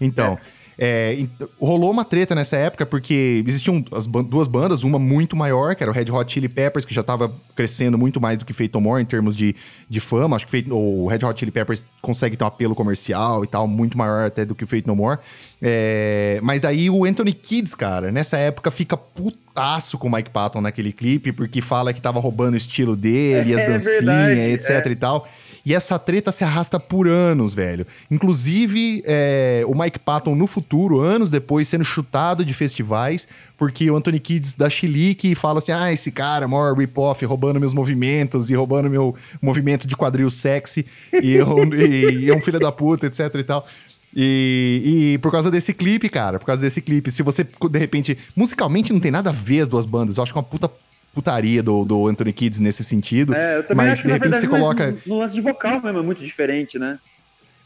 [0.00, 0.38] Então,
[0.84, 1.24] é,
[1.60, 5.82] rolou uma treta nessa época porque existiam as ban- duas bandas, uma muito maior, que
[5.84, 9.00] era o Red Hot Chili Peppers, que já tava crescendo muito mais do que More
[9.00, 9.54] em termos de,
[9.88, 10.34] de fama.
[10.34, 13.68] Acho que Fate- o Red Hot Chili Peppers consegue ter um apelo comercial e tal,
[13.68, 15.20] muito maior até do que o Fate No More.
[15.60, 20.60] É, mas daí o Anthony Kids, cara, nessa época fica putaço com o Mike Patton
[20.60, 24.40] naquele clipe, porque fala que tava roubando o estilo dele, e as É dancinhas, verdade,
[24.40, 24.90] etc é.
[24.90, 25.28] e tal.
[25.64, 27.86] E essa treta se arrasta por anos, velho.
[28.10, 33.96] Inclusive, é, o Mike Patton, no futuro, anos depois, sendo chutado de festivais, porque o
[33.96, 38.54] Anthony Kids da Chilique fala assim: ah, esse cara, maior rip-off, roubando meus movimentos e
[38.54, 40.84] roubando meu movimento de quadril sexy,
[41.22, 43.66] e, eu- e- e é um filho da puta, etc e tal.
[44.14, 48.18] E, e por causa desse clipe, cara, por causa desse clipe, se você, de repente,
[48.36, 50.70] musicalmente não tem nada a ver as duas bandas, eu acho que é uma puta
[51.14, 53.34] putaria do, do Anthony Kids nesse sentido.
[53.34, 54.90] É, eu também mas acho que de repente verdade você coloca.
[54.92, 56.98] no, no lance de vocal mesmo é muito diferente, né?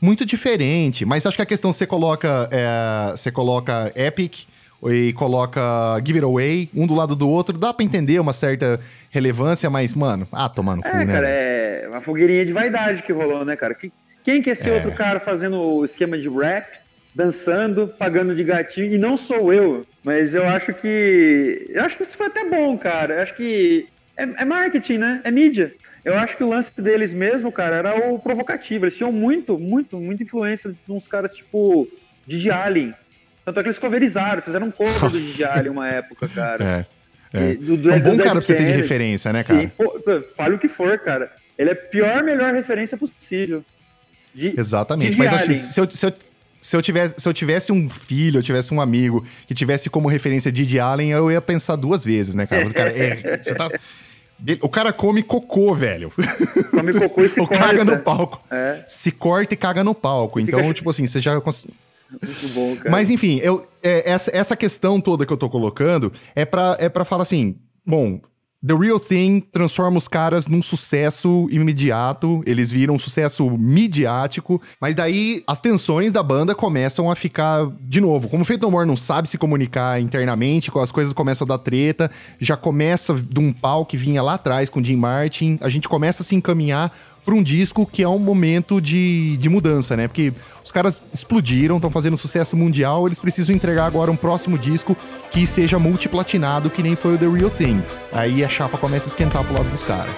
[0.00, 2.48] Muito diferente, mas acho que a questão você coloca.
[2.50, 4.44] é, você coloca Epic
[4.90, 5.60] e coloca
[6.04, 8.78] Give It Away, um do lado do outro, dá pra entender uma certa
[9.10, 11.12] relevância, mas, mano, ah, tomando cu, É, né?
[11.14, 13.74] cara, é uma fogueirinha de vaidade que rolou, né, cara?
[13.74, 13.90] Que-
[14.22, 16.66] Quem que é esse outro cara fazendo o esquema de rap,
[17.20, 18.92] dançando, pagando de gatinho?
[18.92, 21.66] E não sou eu, mas eu acho que.
[21.70, 23.14] Eu acho que isso foi até bom, cara.
[23.14, 23.88] Eu acho que.
[24.16, 25.20] É, é marketing, né?
[25.24, 25.74] É mídia.
[26.04, 28.84] Eu acho que o lance deles mesmo, cara, era o provocativo.
[28.84, 31.88] Eles tinham muito, muito, muita influência de uns caras tipo
[32.26, 32.94] Didi Allen.
[33.44, 35.10] Tanto é que eles coverizaram, fizeram um cover do.
[35.10, 36.86] Didi Allen uma época, cara.
[37.32, 37.38] É.
[37.38, 37.50] é.
[37.52, 39.48] E do- do- É um bom do cara pra você ter de referência, né, Sim,
[39.54, 39.72] cara?
[39.76, 41.30] pô, pô, fale o que for, cara.
[41.58, 43.64] Ele é a pior, melhor referência possível.
[44.34, 45.10] De, Exatamente.
[45.12, 46.12] Didi Mas eu- se, eu, se, eu,
[46.60, 50.08] se, eu tivesse, se eu tivesse um filho, eu tivesse um amigo que tivesse como
[50.08, 52.66] referência Didi Allen, eu ia pensar duas vezes, né, cara?
[52.66, 53.70] O cara, é, tá-
[54.62, 56.12] o cara come cocô, velho.
[56.70, 57.64] Come cocô e se Ou corta.
[57.64, 58.42] caga no palco.
[58.50, 60.38] É, Se corta e caga no palco.
[60.40, 61.32] Fica Então, ch- tipo assim, você já.
[61.34, 62.90] muito bom, cara.
[62.90, 66.88] Mas enfim, eu, é, essa, essa questão toda que eu tô colocando é pra, é
[66.88, 68.20] pra falar assim: bom,
[68.66, 74.92] The Real Thing transforma os caras num sucesso imediato, eles viram um sucesso midiático, mas
[74.92, 78.28] daí as tensões da banda começam a ficar de novo.
[78.28, 82.10] Como o Feito More não sabe se comunicar internamente, as coisas começam a dar treta,
[82.40, 86.24] já começa de um pau que vinha lá atrás com Jim Martin, a gente começa
[86.24, 86.92] a se encaminhar
[87.26, 90.06] para um disco que é um momento de, de mudança, né?
[90.06, 90.32] Porque
[90.64, 94.96] os caras explodiram, estão fazendo sucesso mundial, eles precisam entregar agora um próximo disco
[95.28, 97.82] que seja multiplatinado, que nem foi o The Real Thing.
[98.12, 100.14] Aí a chapa começa a esquentar pro lado dos caras.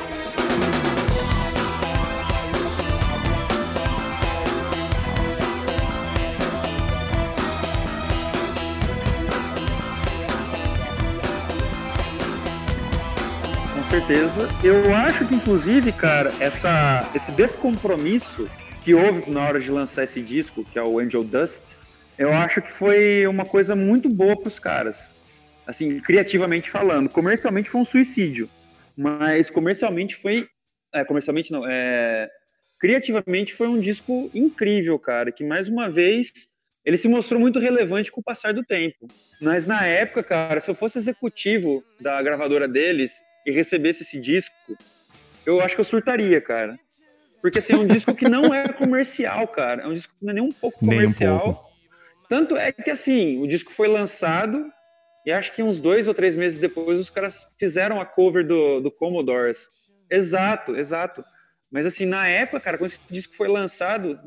[14.09, 14.49] Certeza.
[14.65, 18.49] Eu acho que, inclusive, cara, essa, esse descompromisso
[18.83, 21.77] que houve na hora de lançar esse disco, que é o Angel Dust,
[22.17, 25.11] eu acho que foi uma coisa muito boa pros caras.
[25.67, 27.11] Assim, criativamente falando.
[27.11, 28.49] Comercialmente foi um suicídio.
[28.97, 30.49] Mas comercialmente foi.
[30.91, 31.67] É, comercialmente não.
[31.69, 32.31] É,
[32.81, 35.31] criativamente foi um disco incrível, cara.
[35.31, 36.33] Que mais uma vez
[36.83, 39.07] ele se mostrou muito relevante com o passar do tempo.
[39.39, 44.55] Mas na época, cara, se eu fosse executivo da gravadora deles e recebesse esse disco,
[45.47, 46.79] eu acho que eu surtaria, cara.
[47.41, 49.83] Porque assim, é um disco que não é comercial, cara.
[49.83, 51.41] É um disco que não é nem um pouco Nem um comercial.
[51.41, 51.69] pouco.
[52.29, 54.71] Tanto é que assim, o disco foi lançado
[55.25, 58.81] e acho que uns dois ou três meses depois os caras fizeram a cover do,
[58.81, 59.69] do Commodores.
[60.11, 61.25] Exato, exato.
[61.71, 64.19] Mas assim, na época, cara, quando esse disco foi lançado,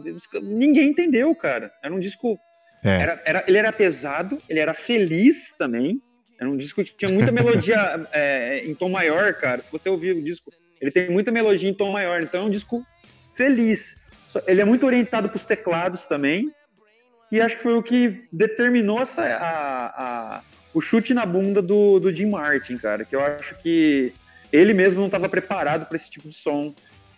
[0.42, 1.72] ninguém entendeu, cara.
[1.84, 2.40] Era um disco
[2.84, 2.90] É.
[3.02, 6.02] era, era- ele era pesado, ele era feliz também.
[6.42, 9.62] Era um disco que tinha muita melodia é, em tom maior, cara.
[9.62, 12.22] Se você ouvir o disco, ele tem muita melodia em tom maior.
[12.24, 12.84] Então é um disco
[13.32, 14.04] feliz.
[14.48, 16.52] Ele é muito orientado para os teclados também.
[17.32, 19.86] E acho que foi o que determinou essa, a-
[20.38, 20.42] a-
[20.74, 23.06] o chute na bunda do, do Jim Martin, cara.
[23.06, 24.12] Que eu acho que
[24.52, 26.74] ele mesmo não estava preparado para esse tipo de som.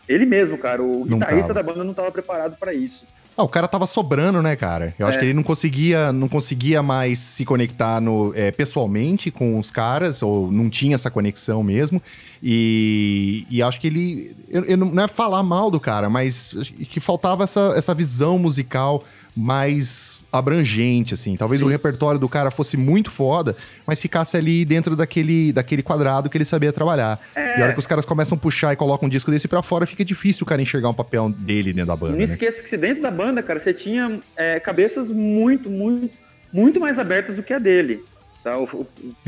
[0.07, 1.63] Ele mesmo, cara, o Não guitarrista tava.
[1.65, 3.07] da banda não estava preparado para isso.
[3.35, 4.93] Ah, o cara tava sobrando, né, cara?
[4.99, 5.19] Eu acho É.
[5.19, 10.21] que ele não conseguia, não conseguia mais se conectar no, é, pessoalmente com os caras,
[10.21, 12.01] ou não tinha essa conexão mesmo.
[12.41, 14.35] E, e acho que ele.
[14.49, 18.37] Eu, eu não é falar mal do cara, mas acho que faltava essa, essa visão
[18.37, 19.03] musical
[19.35, 21.35] mais abrangente, assim.
[21.37, 21.67] Talvez Sim.
[21.67, 23.55] o repertório do cara fosse muito foda,
[23.85, 27.19] mas ficasse ali dentro daquele, daquele quadrado que ele sabia trabalhar.
[27.35, 27.59] É.
[27.59, 29.61] E a hora que os caras começam a puxar e colocam um disco desse pra
[29.61, 32.11] fora, fica difícil o cara enxergar um papel dele dentro da banda.
[32.13, 32.23] Não né?
[32.25, 36.13] esqueça que se dentro da banda, cara, você tinha é, cabeças muito, muito,
[36.51, 38.03] muito mais abertas do que a dele.
[38.43, 38.57] Tá?
[38.57, 38.87] O- o-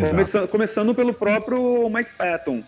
[0.09, 2.63] começando, começando pelo próprio Mike Patton,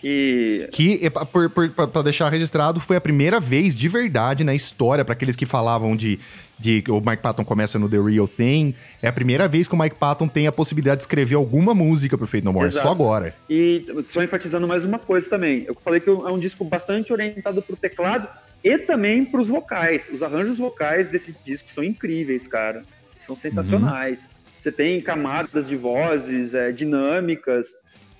[0.00, 4.42] que Que, pa- por- por- pra pra deixar registrado, foi a primeira vez de verdade
[4.44, 6.18] na história, pra aqueles que falavam de,
[6.58, 9.74] de que o Mike Patton começa no The Real Thing, é a primeira vez que
[9.74, 12.86] o Mike Patton tem a possibilidade de escrever alguma música pro Fate No More, Exato.
[12.86, 13.34] só agora.
[13.48, 15.64] E só enfatizando mais uma coisa também.
[15.66, 18.26] Eu falei que é um disco bastante orientado pro teclado
[18.64, 20.10] e também pros vocais.
[20.12, 22.84] Os arranjos vocais desse disco são incríveis, cara.
[23.18, 24.30] São sensacionais.
[24.58, 27.68] Você tem camadas de vozes, é, dinâmicas.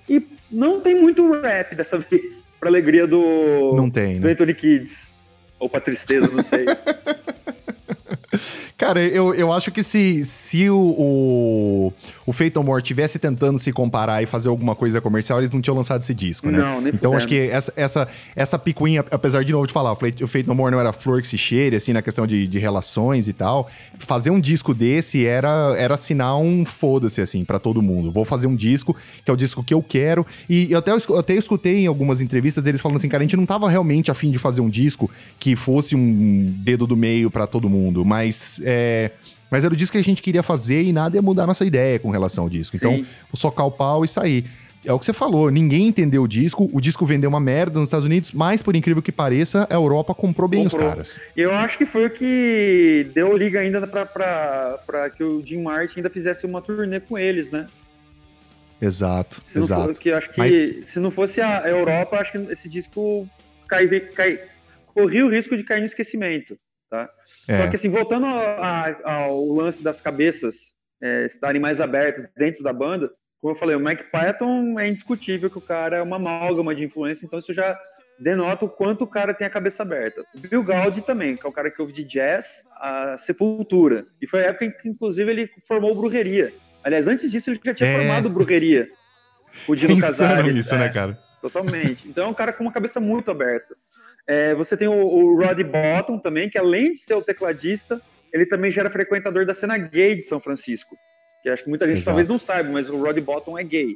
[0.09, 0.19] E
[0.51, 2.45] não tem muito rap dessa vez.
[2.59, 4.33] Pra alegria do, Não tem, do né?
[4.33, 5.09] Anthony Kids.
[5.59, 6.65] Ou pra tristeza, não sei.
[8.81, 11.93] Cara, eu, eu acho que se, se o, o,
[12.25, 15.77] o No More tivesse tentando se comparar e fazer alguma coisa comercial, eles não tinham
[15.77, 16.57] lançado esse disco, né?
[16.57, 19.95] Não, nem Então acho que essa, essa, essa picuinha, apesar de novo de falar, o
[19.95, 22.47] Fate, o Fate No More não era flor que se cheire, assim, na questão de,
[22.47, 23.69] de relações e tal.
[23.99, 28.11] Fazer um disco desse era, era assinar um foda-se, assim, pra todo mundo.
[28.11, 30.25] Vou fazer um disco, que é o disco que eu quero.
[30.49, 33.37] E eu até, eu até escutei em algumas entrevistas eles falando assim, cara, a gente
[33.37, 35.07] não tava realmente afim de fazer um disco
[35.39, 39.11] que fosse um dedo do meio pra todo mundo, mas é,
[39.49, 41.99] mas era o disco que a gente queria fazer e nada ia mudar nossa ideia
[41.99, 42.75] com relação ao disco.
[42.75, 43.03] Então, Sim.
[43.03, 44.45] vou socar o pau e sair.
[44.83, 47.89] É o que você falou, ninguém entendeu o disco, o disco vendeu uma merda nos
[47.89, 50.81] Estados Unidos, mas por incrível que pareça, a Europa comprou bem Comprou.
[50.81, 51.19] os caras.
[51.37, 55.99] E eu acho que foi o que deu liga ainda pra que o Jim Martin
[55.99, 57.67] ainda fizesse uma turnê com eles, né?
[58.81, 59.99] Exato, Se for- exato.
[59.99, 63.29] que acho que Mas- se não fosse a Europa, acho que esse disco
[63.67, 64.39] cai, cai,
[64.95, 66.57] corria o risco de cair no esquecimento,
[66.91, 67.09] tá?
[67.25, 67.67] Só É.
[67.69, 72.71] que assim, voltando ao, a- ao lance das cabeças é, estarem mais abertas dentro da
[72.71, 73.11] banda,
[73.41, 76.83] como eu falei, o Mike Patton é indiscutível que o cara é uma amálgama de
[76.83, 77.75] influência, então isso já
[78.19, 80.21] denota o quanto o cara tem a cabeça aberta.
[80.35, 84.05] O Bill Gaudi também, que é o cara que ouve de jazz, a Sepultura.
[84.21, 86.53] E foi a época em que, inclusive, ele formou Brujeria.
[86.83, 87.97] Aliás, antes disso, ele já tinha É.
[87.97, 88.87] formado Brujeria.
[89.67, 90.55] O Dino Casares.
[90.55, 90.77] isso, é.
[90.77, 91.17] né, cara?
[91.41, 92.07] Totalmente.
[92.07, 93.75] Então é um cara com uma cabeça muito aberta.
[94.27, 98.01] É, você tem o, o Roddy Bottom também, que além de ser o tecladista,
[98.33, 100.95] ele também já era frequentador da cena gay de São Francisco.
[101.41, 102.05] Que acho que muita gente Exato.
[102.05, 103.95] talvez não saiba, mas o Roddy Bottom é gay.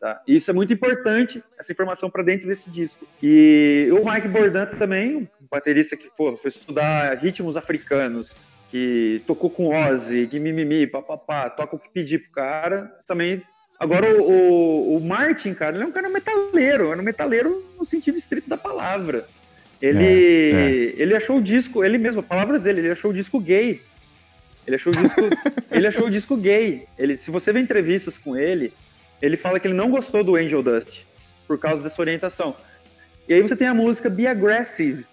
[0.00, 0.22] Tá?
[0.26, 3.06] E isso é muito importante, essa informação para dentro desse disco.
[3.22, 8.34] E o Mike Bordan também, um baterista que pô, foi estudar ritmos africanos,
[8.70, 13.42] que tocou com Ozzy, que mimimi, papapá, toca o que pedir pro cara, também
[13.80, 17.84] Agora, o, o, o Martin, cara, ele é um cara metaleiro, era um metaleiro no
[17.84, 19.26] sentido estrito da palavra.
[19.80, 23.80] Ele, É, ele achou o disco, ele mesmo, palavras dele, ele achou o disco gay.
[24.66, 25.20] Ele achou o disco,
[25.72, 26.86] ele achou o disco gay.
[26.98, 28.72] Ele, se você vê entrevistas com ele,
[29.22, 31.04] ele fala que ele não gostou do Angel Dust
[31.46, 32.54] por causa dessa orientação.
[33.28, 35.06] E aí você tem a música Be Aggressive.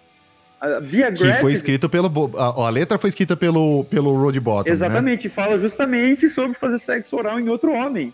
[0.60, 2.30] A Be Que Aggressive foi escrito pelo.
[2.36, 4.68] A, a letra foi escrita pelo, pelo Road Bottom.
[4.68, 4.72] Né?
[4.72, 8.12] exatamente fala justamente sobre fazer sexo oral em outro homem.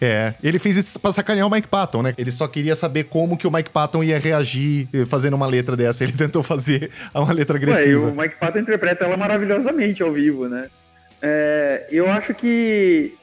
[0.00, 0.34] É.
[0.42, 2.14] Ele fez isso pra sacanear o Mike Patton, né?
[2.18, 5.76] Ele só queria saber como que o Mike Patton ia reagir eh, fazendo uma letra
[5.76, 6.04] dessa.
[6.04, 8.06] Ele tentou fazer uma letra Ué, e agressiva.
[8.06, 10.68] o Mike Patton interpreta ela maravilhosamente ao vivo, né?
[11.22, 13.14] É, eu acho que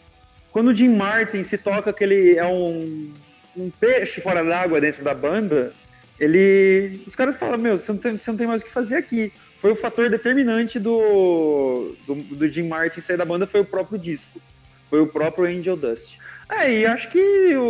[0.51, 3.13] quando o Jim Martin se toca que ele é um,
[3.55, 5.71] um peixe fora d'água dentro da banda,
[6.19, 7.01] ele.
[7.05, 9.31] Os caras falam, meu, você não tem, você não tem mais o que fazer aqui.
[9.57, 13.97] Foi o fator determinante do, do, do Jim Martin sair da banda, foi o próprio
[13.97, 14.41] disco.
[14.89, 16.17] Foi o próprio Angel Dust.
[16.49, 17.19] É, e acho que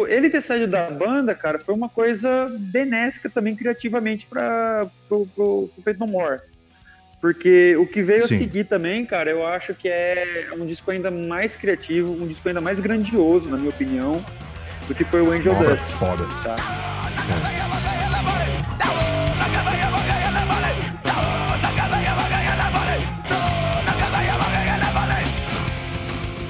[0.08, 5.70] ele ter saído da banda, cara, foi uma coisa benéfica também criativamente para pro, pro,
[5.74, 6.40] pro Faith No More.
[7.22, 8.36] Porque o que veio Sim.
[8.36, 12.48] a seguir também, cara, eu acho que é um disco ainda mais criativo, um disco
[12.48, 14.24] ainda mais grandioso, na minha opinião,
[14.88, 15.94] do que foi o Angel obra Dust.
[15.94, 16.26] foda.
[16.44, 16.93] Tá?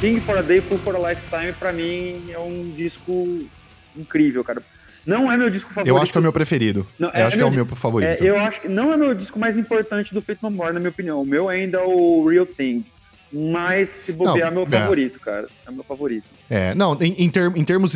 [0.03, 3.45] King for a Day, Full for a Lifetime, pra mim, é um disco
[3.95, 4.61] incrível, cara.
[5.05, 5.95] Não é meu disco favorito.
[5.95, 6.85] Eu acho que é o meu preferido.
[6.99, 8.21] Não, eu acho que é o meu favorito.
[8.21, 10.79] É, eu acho que não é meu disco mais importante do Fate No More, na
[10.81, 11.21] minha opinião.
[11.21, 12.83] O meu ainda é o Real Thing.
[13.31, 14.81] Mas se bobear, Não, é meu é.
[14.81, 15.47] favorito, cara.
[15.65, 16.25] É meu favorito.
[16.49, 17.93] É, não, em, em, ter- em termos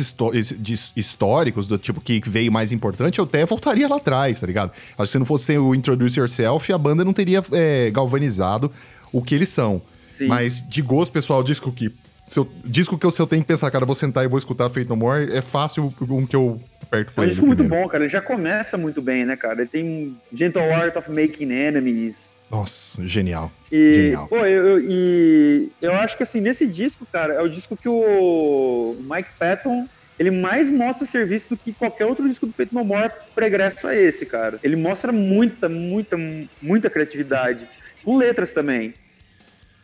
[0.96, 4.72] históricos, do tipo que veio mais importante, eu até voltaria lá atrás, tá ligado?
[4.92, 8.72] Acho que se não fosse o Introduce Yourself, a banda não teria é, galvanizado
[9.12, 9.82] o que eles são.
[10.08, 10.26] Sim.
[10.26, 11.94] Mas de gosto, pessoal, disco que.
[12.26, 14.38] Se eu, disco que eu, se eu tenho que pensar, cara, vou sentar e vou
[14.38, 17.46] escutar Fate No More, é fácil um que eu aperto É pra um ele disco
[17.46, 18.04] muito bom, cara.
[18.04, 19.62] Ele já começa muito bem, né, cara?
[19.62, 22.34] Ele tem Gentle Art of Making Enemies.
[22.50, 23.50] Nossa, genial.
[23.72, 24.28] E, Genial.
[24.28, 27.88] pô, eu, eu- e eu acho que assim, nesse disco, cara, é o disco que
[27.88, 29.88] o Mike Patton
[30.18, 33.94] ele mais mostra serviço do que qualquer outro disco do Feito No More pregresso a
[33.94, 34.58] esse, cara.
[34.62, 36.16] Ele mostra muita, muita,
[36.60, 37.68] muita criatividade.
[38.04, 38.94] Com letras também.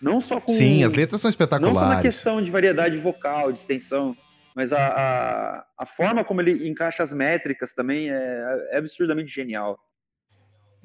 [0.00, 0.52] Não só com.
[0.52, 1.78] Sim, as letras são Não espetaculares.
[1.78, 4.16] só na questão de variedade vocal, de extensão,
[4.54, 9.78] mas a, a, a forma como ele encaixa as métricas também é, é absurdamente genial.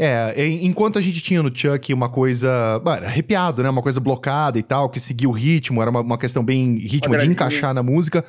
[0.01, 2.81] É, enquanto a gente tinha no Chuck uma coisa.
[2.95, 3.69] era arrepiado, né?
[3.69, 7.17] Uma coisa blocada e tal, que seguia o ritmo, era uma, uma questão bem ritmo
[7.17, 8.23] de encaixar na música.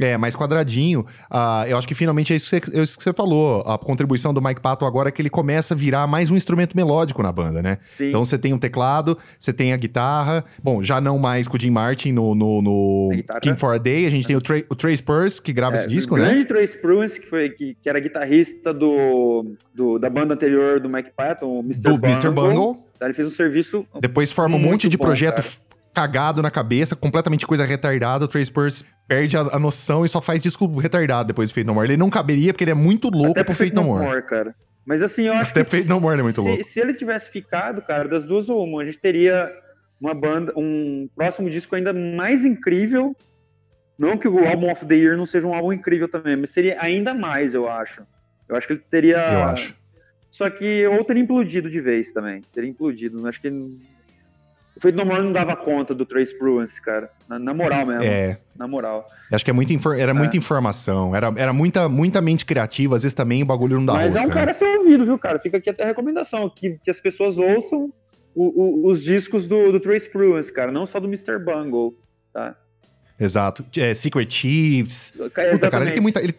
[0.00, 1.04] É, mais quadradinho.
[1.30, 3.60] Ah, eu acho que finalmente é isso, que, é isso que você falou.
[3.66, 6.74] A contribuição do Mike Patton agora é que ele começa a virar mais um instrumento
[6.76, 7.78] melódico na banda, né?
[7.86, 8.08] Sim.
[8.08, 10.44] Então você tem um teclado, você tem a guitarra.
[10.62, 13.08] Bom, já não mais com o Jim Martin no, no, no.
[13.42, 14.06] King for a Day.
[14.06, 16.24] A gente tem o, Tra o Trace Purse, que grava É, esse disco, o né?
[16.30, 20.88] grande Trace Pruitt, que, foi, que, que era guitarrista do, do- da banda anterior do
[20.88, 21.82] Mike Patton, o Mr.
[21.82, 22.08] Do Bungle.
[22.10, 22.30] Mr.
[22.30, 22.78] Bungle.
[22.98, 25.48] Tá, Ele fez um serviço Depois forma um monte de bom, projeto cara.
[25.94, 28.24] Cagado na cabeça, completamente coisa retardada.
[28.24, 31.66] O Trace Purse perde a, a noção e só faz disco retardado depois do Fate
[31.66, 31.88] No More.
[31.88, 34.22] Ele não caberia porque ele é muito louco até pro Fate No More.
[34.22, 34.54] cara.
[34.86, 36.64] Mas assim, eu acho Até que Fate No More é muito se, louco.
[36.64, 39.50] se ele tivesse ficado, cara, das duas ou uma, a gente teria
[40.00, 43.14] uma banda, um próximo disco ainda mais incrível.
[43.98, 46.78] Não que o álbum of the Year não seja um álbum incrível também, mas seria
[46.80, 48.02] ainda mais, eu acho.
[48.48, 49.18] Eu acho que ele teria.
[49.18, 49.76] Eu acho.
[50.30, 52.42] Só que ou teria implodido de vez também.
[52.52, 53.26] Teria implodido.
[53.28, 53.48] Acho que.
[54.80, 57.10] O Fate No More não dava conta do Trace Pruance, cara.
[57.28, 58.02] Na, na moral mesmo.
[58.02, 59.06] É, Na moral.
[59.30, 63.12] acho que é muita era muita informação, era, era muita, muita mente criativa, às vezes
[63.14, 64.32] também o bagulho não dá Mas é um né?
[64.32, 65.38] cara a ser ouvido, viu, cara?
[65.38, 67.92] Fica aqui até a recomendação, que, que as pessoas ouçam
[68.34, 71.38] o- o- os discos do, do Trace Pruance, cara, não só do Mr.
[71.38, 71.94] Bungle,
[72.32, 72.56] tá?
[73.18, 73.62] Exato.
[73.76, 75.10] É, Secret Chiefs.
[75.14, 76.22] Puta, cara, ele tem muita.
[76.22, 76.34] Ele,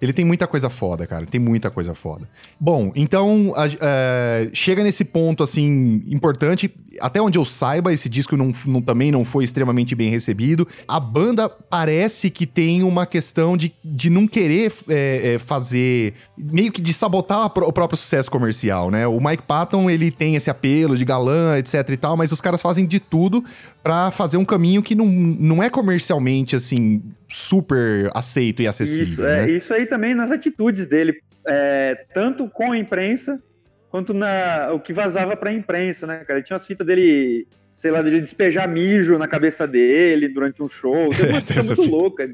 [0.00, 1.24] Ele tem muita coisa foda, cara.
[1.26, 2.28] Tem muita coisa foda.
[2.60, 6.70] Bom, então a- é, chega nesse ponto assim importante.
[7.00, 10.66] Até onde eu saiba, esse disco não, não- também não foi extremamente bem recebido.
[10.86, 16.14] A banda parece que tem uma questão de, de não querer é, é, fazer.
[16.36, 19.06] meio que de sabotar a o próprio sucesso comercial, né?
[19.06, 22.60] O Mike Patton, ele tem esse apelo de galã, etc e tal, mas os caras
[22.62, 23.42] fazem de tudo
[23.86, 29.04] pra fazer um caminho que não, não é comercialmente, assim, super aceito e acessível.
[29.04, 29.44] Isso, né?
[29.44, 33.40] é, isso aí também nas atitudes dele, é, tanto com a imprensa
[33.88, 36.40] quanto na o que vazava pra imprensa, né, cara?
[36.40, 40.68] Ele tinha umas fitas dele, sei lá, de despejar mijo na cabeça dele durante um
[40.68, 41.10] show.
[41.14, 41.96] Tem umas fitas muito fita.
[41.96, 42.30] loucas.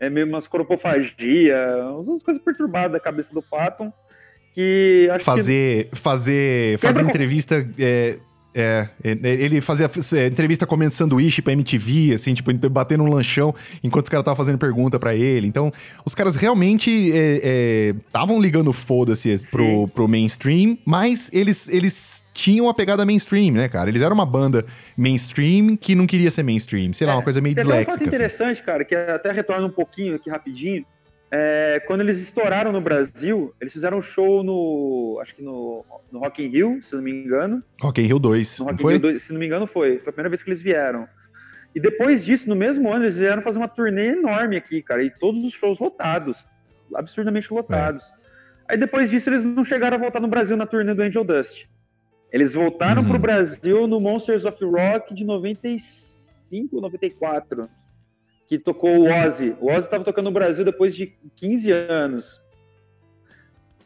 [0.00, 1.56] É meio umas coropofagia,
[1.92, 3.92] umas coisas perturbadas da cabeça do Patton.
[4.52, 8.18] Que acho que fazer fazer fazer entrevista é,
[8.56, 13.54] é, é, ele fazia é, entrevista comendo sanduíche pra MTV, assim, tipo, batendo um lanchão
[13.84, 15.46] enquanto os caras estavam fazendo pergunta pra ele.
[15.46, 15.70] Então,
[16.04, 23.04] os caras realmente estavam ligando foda-se pro, pro mainstream, mas eles, eles tinham a pegada
[23.04, 23.90] mainstream, né, cara?
[23.90, 24.64] Eles eram uma banda
[24.96, 26.92] mainstream que não queria ser mainstream.
[26.94, 28.04] Sei lá, uma coisa meio Tem até um fato disléxica.
[28.04, 28.16] assim.
[28.16, 30.84] interessante, cara, que até retorna um pouquinho aqui rapidinho.
[31.30, 35.18] É, quando eles estouraram no Brasil, eles fizeram um show no.
[35.20, 37.62] Acho que no, no Rock in Rio, se não me engano.
[37.80, 38.88] Rock in Rio 2, No Rock in?
[38.88, 39.98] Rio 2, se não me engano, foi.
[39.98, 41.06] Foi a primeira vez que eles vieram.
[41.74, 45.02] E depois disso, no mesmo ano, eles vieram fazer uma turnê enorme aqui, cara.
[45.02, 46.46] E todos os shows lotados.
[46.94, 48.10] Absurdamente lotados.
[48.68, 48.72] É.
[48.72, 51.66] Aí depois disso, eles não chegaram a voltar no Brasil na turnê do Angel Dust.
[52.32, 53.08] Eles voltaram Uhum.
[53.08, 57.68] pro Brasil no Monsters of Rock de 95, 94.
[58.48, 59.56] Que tocou o Ozzy.
[59.60, 62.40] O Ozzy estava tocando no Brasil depois de 15 anos.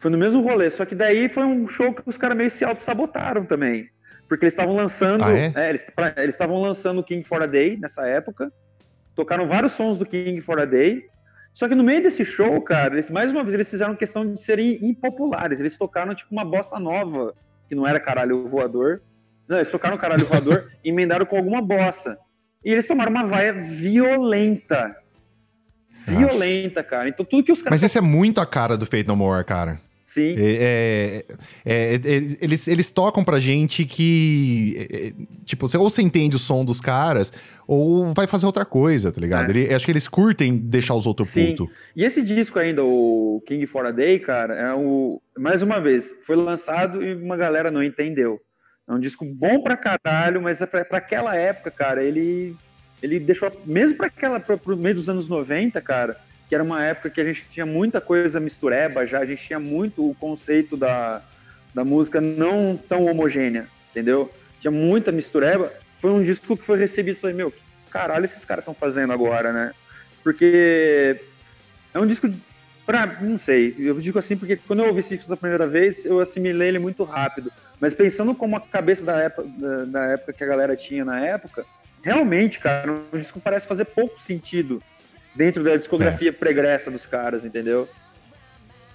[0.00, 2.64] Foi no mesmo rolê, só que daí foi um show que os caras meio se
[2.64, 3.86] auto-sabotaram também.
[4.28, 5.24] Porque eles estavam lançando.
[5.24, 5.68] Ah, é?
[5.68, 8.50] eles pra- eles estavam lançando o King for a Day nessa época.
[9.14, 11.04] Tocaram vários sons do King for a Day.
[11.52, 14.40] Só que no meio desse show, cara, eles, mais uma vez, eles fizeram questão de
[14.40, 15.60] serem impopulares.
[15.60, 17.34] Eles tocaram, tipo, uma bossa nova,
[17.68, 19.02] que não era caralho voador.
[19.48, 22.16] Não, eles tocaram caralho voador e emendaram com alguma bossa.
[22.64, 24.96] E eles tomaram uma vaia violenta.
[26.06, 27.08] Violenta, cara.
[27.08, 27.80] Então tudo que os caras.
[27.80, 29.80] Mas isso é muito a cara do Fate No More, cara.
[30.02, 30.34] Sim.
[30.38, 31.24] É,
[31.64, 32.00] é, é, é,
[32.40, 34.74] eles, eles tocam pra gente que.
[34.90, 35.12] é, é,
[35.44, 37.32] tipo, você, ou você entende o som dos caras,
[37.66, 39.50] ou vai fazer outra coisa, tá ligado?
[39.50, 41.54] Ele- acho que eles curtem deixar os outros Sim.
[41.54, 41.74] putos.
[41.94, 45.20] E esse disco ainda, o King for a Day, cara, é o.
[45.38, 48.40] Mais uma vez, foi lançado e uma galera não entendeu.
[48.88, 52.56] É um disco bom pra caralho, mas é pra, pra aquela época, cara, ele.
[53.02, 53.50] Ele deixou.
[53.64, 54.40] Mesmo pra aquela.
[54.40, 56.16] Pra, pro meio dos anos 90, cara,
[56.50, 59.60] que era uma época que a gente tinha muita coisa mistureba já, a gente tinha
[59.60, 61.22] muito o conceito da,
[61.72, 64.28] da música não tão homogênea, entendeu?
[64.58, 65.72] Tinha muita mistureba.
[66.00, 67.20] Foi um disco que foi recebido.
[67.20, 69.72] Falei, meu, que caralho esses caras estão fazendo agora, né?
[70.24, 71.20] Porque
[71.94, 72.28] é um disco
[72.84, 76.04] pra, não sei, eu digo assim porque quando eu ouvi esse disco da primeira vez,
[76.04, 77.52] eu assimilei ele muito rápido.
[77.78, 81.24] Mas pensando como a cabeça da época, da, da época que a galera tinha na
[81.24, 81.64] época,
[82.02, 84.82] realmente, cara, o disco parece fazer pouco sentido
[85.34, 87.88] dentro da discografia pregressa dos caras, entendeu?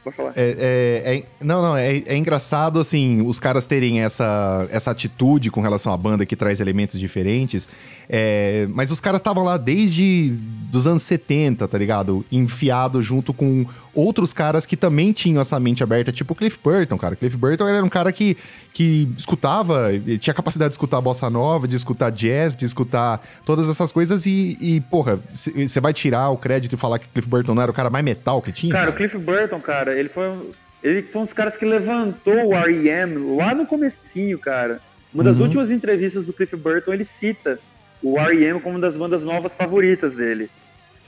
[0.05, 0.33] Pode falar.
[0.35, 5.49] É, é- é- não, não, é, é engraçado, assim, os caras terem essa, essa atitude
[5.49, 7.67] com relação à banda que traz elementos diferentes.
[8.07, 10.29] é, mas os caras estavam lá desde
[10.69, 12.23] dos anos 70, tá ligado?
[12.31, 16.97] Enfiado junto com outros caras que também tinham essa mente aberta, tipo o Cliff Burton,
[16.97, 17.15] cara.
[17.15, 18.37] Cliff Burton era um cara que,
[18.73, 19.89] que escutava,
[20.19, 24.55] tinha capacidade de escutar bossa nova, de escutar jazz, de escutar todas essas coisas e,
[24.61, 27.73] e porra, você vai tirar o crédito e falar que Cliff Burton não era o
[27.73, 28.73] cara mais metal que tinha?
[28.73, 30.51] Cara, o Cliff Burton, cara, ele foi, um-
[30.83, 33.35] ele foi um dos caras que levantou o R.E.M.
[33.37, 34.79] lá no comecinho, cara.
[35.13, 35.43] Uma das Uhum.
[35.43, 37.59] últimas entrevistas do Cliff Burton, ele cita
[38.03, 38.59] o R.E.M.
[38.59, 40.49] como uma das bandas novas favoritas dele.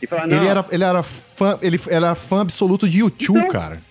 [0.01, 3.81] E fala, Ele era, ele era fã, ele era fã absoluto de YouTube, Então- cara.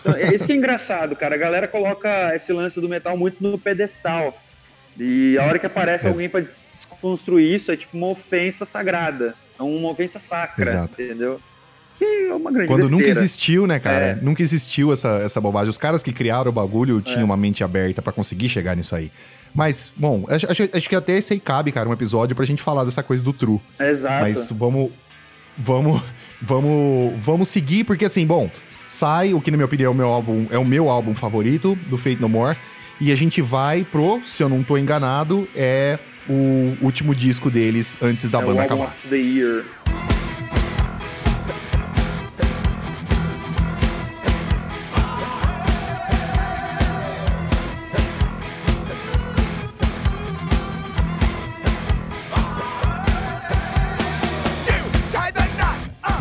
[0.00, 1.34] Então, é isso que é engraçado, cara.
[1.34, 4.36] A galera coloca esse lance do metal muito no pedestal.
[4.98, 6.10] E a hora que aparece É.
[6.10, 9.34] alguém pra desconstruir isso, é tipo uma ofensa sagrada.
[9.58, 11.00] É uma ofensa sacra, Exato.
[11.02, 11.40] entendeu?
[11.98, 13.20] Que é uma grande Quando nunca besteira.
[13.20, 13.96] existiu, né, cara?
[13.96, 14.14] É.
[14.20, 15.70] Nunca existiu essa, essa bobagem.
[15.70, 17.24] Os caras que criaram o bagulho tinham É.
[17.24, 19.10] uma mente aberta pra conseguir chegar nisso aí.
[19.54, 22.82] Mas, bom, acho, acho- que até esse aí cabe, cara, um episódio pra gente falar
[22.84, 23.60] dessa coisa do True.
[23.78, 24.22] Exato.
[24.22, 24.90] Mas vamos.
[25.56, 26.02] Vamos.
[26.42, 27.12] Vamos.
[27.22, 28.50] Vamos seguir, porque assim, bom,
[28.88, 31.78] sai o que, na minha opinião, é o meu álbum, é o meu álbum favorito
[31.88, 32.56] do Fate No More.
[33.00, 37.96] E a gente vai pro, se eu não tô enganado, é o último disco deles
[38.02, 38.96] antes da é o banda álbum acabar.
[38.96, 39.64] of the year.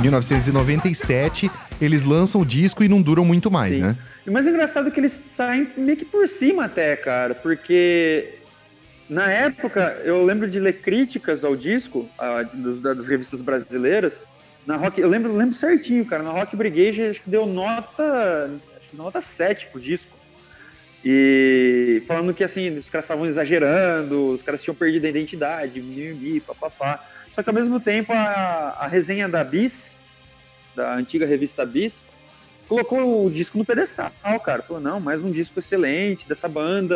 [0.04, 1.50] 1997,
[1.80, 3.82] eles lançam o disco e não duram muito mais, Sim.
[3.82, 3.98] né?
[4.26, 8.36] E o mais engraçado é que eles saem meio que por cima até, cara, porque
[9.10, 14.24] na época eu lembro de ler críticas ao disco ah, das, das revistas brasileiras.
[14.66, 16.24] Na Rock, eu lembro, lembro certinho, cara.
[16.24, 20.18] Na Rock Brigade acho que deu nota, acho que nota 7 pro disco.
[21.04, 26.40] E falando que assim, os caras estavam exagerando, os caras tinham perdido a identidade, mimimi,
[26.40, 27.04] papapá.
[27.34, 30.00] Só que ao mesmo tempo a, a resenha da Bis,
[30.76, 32.06] da antiga revista Bis,
[32.68, 34.12] colocou o disco no pedestal,
[34.46, 34.62] cara.
[34.62, 36.96] Falou, não, mais um disco excelente dessa banda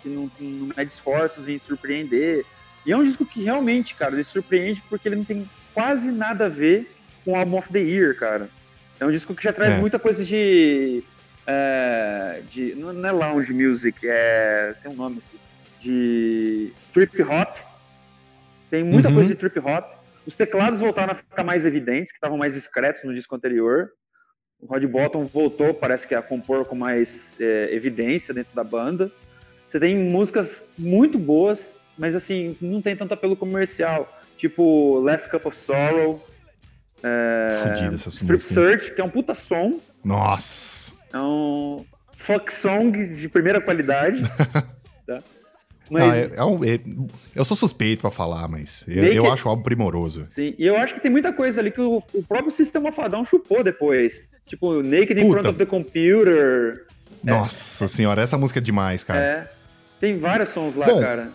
[0.00, 2.46] que não, não mede esforços em surpreender.
[2.86, 6.46] E é um disco que realmente, cara, ele surpreende porque ele não tem quase nada
[6.46, 6.88] a ver
[7.24, 8.48] com o Album of the Year, cara.
[9.00, 9.78] É um disco que já traz É.
[9.78, 11.02] muita coisa de.
[11.44, 14.76] é, de não é lounge music, é.
[14.80, 15.36] Tem um nome assim.
[15.80, 17.71] De trip hop.
[18.72, 19.16] Tem muita Uhum.
[19.16, 19.84] coisa de trip hop.
[20.26, 23.90] Os teclados voltaram a ficar mais evidentes, que estavam mais discretos no disco anterior.
[24.58, 29.12] O Rod Bottom voltou, parece que a compor com mais é, evidência dentro da banda.
[29.68, 34.08] Você tem músicas muito boas, mas assim, não tem tanto apelo comercial.
[34.38, 36.26] Tipo Last Cup of Sorrow,
[37.02, 38.42] é, Fudida Strip músicas.
[38.42, 39.78] Search, que é um puta som.
[40.02, 40.94] Nossa.
[41.12, 41.84] É um
[42.16, 44.22] fuck song de primeira qualidade.
[45.06, 45.22] tá?
[45.90, 46.80] Mas, Não, é- é um- é-
[47.34, 50.24] eu sou suspeito pra falar, mas eu, eu que- acho o álbum primoroso.
[50.26, 53.24] Sim, e eu acho que tem muita coisa ali que o, o próprio Sistema Fadão
[53.24, 54.28] chupou depois.
[54.46, 55.40] Tipo, Naked in Puta.
[55.40, 56.86] Front of the Computer.
[57.22, 59.20] Nossa senhora, essa música é demais, cara.
[59.20, 59.50] É.
[60.00, 61.30] Tem vários sons lá, Bom, cara.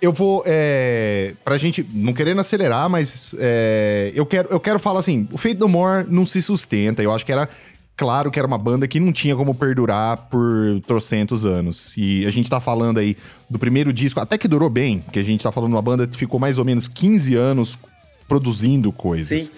[0.00, 4.98] Eu vou, é, pra gente, não querendo acelerar, mas é, eu, quero, eu quero falar
[4.98, 7.48] assim, o Fate No More não se sustenta, eu acho que era,
[7.96, 12.30] claro que era uma banda que não tinha como perdurar por trocentos anos, e a
[12.30, 13.16] gente tá falando aí
[13.48, 16.06] do primeiro disco, até que durou bem, que a gente tá falando de uma banda
[16.06, 17.78] que ficou mais ou menos 15 anos
[18.28, 19.44] produzindo coisas.
[19.44, 19.52] Sim.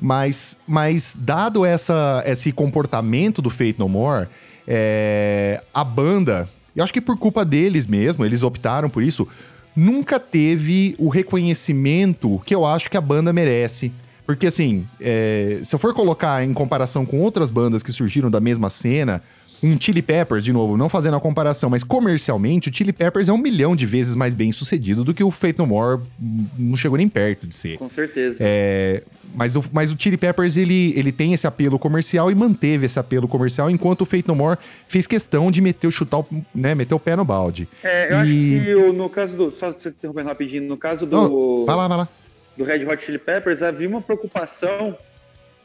[0.00, 4.28] Mas, mas dado essa, esse comportamento do Fate No More,
[4.66, 9.26] é, a banda, eu acho que por culpa deles mesmo, eles optaram por isso,
[9.74, 13.92] nunca teve o reconhecimento que eu acho que a banda merece.
[14.26, 18.40] Porque assim, é, se eu for colocar em comparação com outras bandas que surgiram da
[18.40, 19.22] mesma cena,
[19.62, 23.32] um Chili Peppers, de novo, não fazendo a comparação, mas comercialmente, o Chili Peppers é
[23.32, 26.76] um milhão de vezes mais bem sucedido do que o Fate No More hum, não
[26.76, 27.78] chegou nem perto de ser.
[27.78, 28.38] Com certeza.
[28.46, 29.02] É,
[29.34, 32.98] mas, o, mas o Chili Peppers, ele, ele tem esse apelo comercial e manteve esse
[32.98, 36.74] apelo comercial, enquanto o Fate No More fez questão de meter o chutar, o- né,
[36.74, 37.66] meter o pé no balde.
[37.82, 39.50] É, eu acho E- que o- no caso do.
[39.56, 42.08] Só se interrompendo rapidinho, no caso do, Não, vai lá, vai lá.
[42.56, 44.96] Do Red Hot Chili Peppers, havia uma preocupação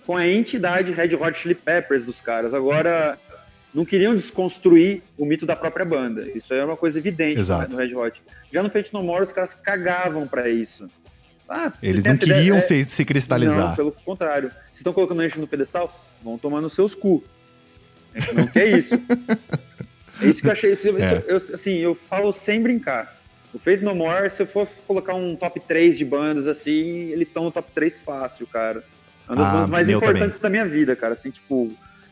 [0.06, 2.54] com a entidade Red Hot Chili Peppers dos caras.
[2.54, 3.18] Agora,
[3.74, 6.28] não queriam desconstruir o mito da própria banda.
[6.34, 8.22] Isso aí é uma coisa evidente no Red Hot.
[8.52, 10.90] Já no Fate No More, os caras cagavam pra isso.
[11.48, 13.70] Ah, Eles não essa ideia- queriam é- se, se cristalizar.
[13.70, 14.50] Não, pelo contrário.
[14.66, 16.06] Vocês estão colocando a gente no pedestal?
[16.24, 17.24] Vão tomar nos seus cu.
[18.14, 18.96] A gente não quer isso.
[20.22, 20.74] É isso que eu achei.
[20.74, 21.24] Isso- É.
[21.28, 23.18] eu, assim, eu falo sem brincar.
[23.54, 27.28] O Fate No More, se eu for colocar um top 3 de bandas assim, eles
[27.30, 28.84] estão no top 3 fácil, cara.
[29.28, 31.14] É uma das Ah, bandas mais importantes da minha vida, cara.
[31.14, 31.72] Assim, tipo,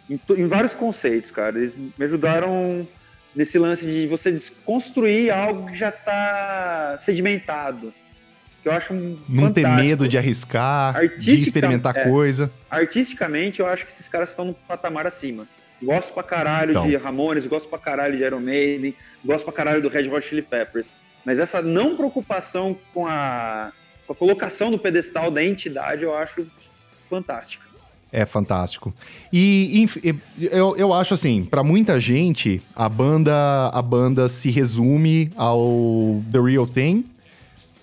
[0.09, 1.57] em, em vários conceitos, cara.
[1.57, 2.88] Eles me ajudaram
[3.35, 7.93] nesse lance de você desconstruir algo que já tá sedimentado.
[8.63, 8.93] Que eu acho
[9.29, 9.88] Não ter fantástico.
[9.88, 12.03] medo de arriscar, de experimentar é.
[12.09, 12.51] coisa.
[12.69, 15.47] artisticamente, eu acho que esses caras estão no patamar acima.
[15.81, 16.88] Gosto pra caralho Então.
[16.88, 20.41] de Ramones, gosto pra caralho de Iron Maiden, gosto pra caralho do Red Hot Chili
[20.41, 20.95] Peppers.
[21.26, 23.72] Mas essa não preocupação com a,
[24.05, 26.45] com a colocação do pedestal da entidade, eu acho
[27.09, 27.65] fantástica.
[28.09, 28.93] É fantástico.
[29.34, 29.97] E inf-
[30.39, 36.39] eu, eu acho assim, pra muita gente, a banda, a banda se resume ao The
[36.39, 37.03] Real Thing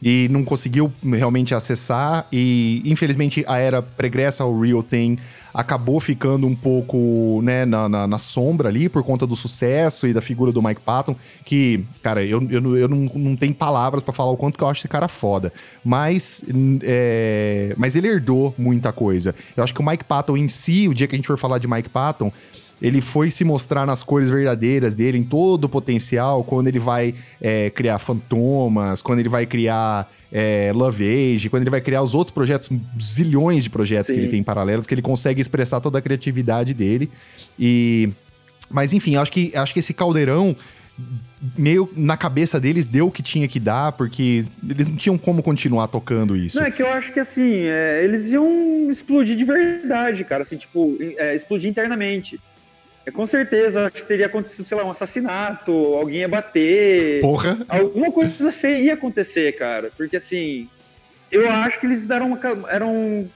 [0.04, 2.26] e não conseguiu realmente acessar.
[2.30, 5.16] E infelizmente a era pregressa ao Real Thing
[5.54, 10.12] acabou ficando um pouco né, na, na, na sombra ali por conta do sucesso e
[10.12, 11.16] da figura do Mike Patton.
[11.42, 14.68] Que, cara, eu, eu, eu não, não tenho palavras pra falar o quanto que eu
[14.68, 15.50] acho esse cara foda.
[15.82, 16.44] Mas,
[16.82, 19.34] é, mas ele herdou muita coisa.
[19.56, 21.56] Eu acho que o Mike Patton em si, o dia que a gente for falar
[21.56, 22.30] de Mike Patton,
[22.82, 27.14] ele foi se mostrar nas cores verdadeiras dele, em todo o potencial, quando ele vai
[27.40, 32.14] é, criar Fantomas, quando ele vai criar é, Love Age, quando ele vai criar os
[32.14, 32.68] outros projetos,
[33.00, 34.22] zilhões de projetos que Sim.
[34.22, 37.08] ele tem paralelos, que ele consegue expressar toda a criatividade dele.
[37.58, 38.10] E.
[38.70, 40.56] Mas enfim, acho que, acho que esse caldeirão.
[41.58, 45.42] Meio na cabeça deles deu o que tinha que dar, porque eles não tinham como
[45.42, 46.56] continuar tocando isso.
[46.56, 50.56] Não, é que eu acho que assim, é, eles iam explodir de verdade, cara, assim,
[50.56, 52.40] tipo, é, explodir internamente.
[53.06, 57.20] É, com certeza, acho que teria acontecido, sei lá, um assassinato, alguém ia bater.
[57.20, 57.58] Porra!
[57.68, 59.90] Alguma coisa feia ia acontecer, cara.
[59.96, 60.68] Porque assim,
[61.30, 62.40] eu acho que eles eram, uma
[62.70, 63.28] eram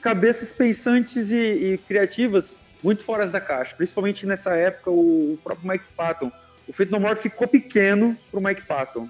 [0.00, 1.36] cabeças pensantes e,
[1.74, 3.74] e criativas muito fora da caixa.
[3.76, 6.30] Principalmente nessa época, o, o próprio Mike Patton.
[6.68, 9.08] O Feito No More ficou pequeno pro Mike Patton,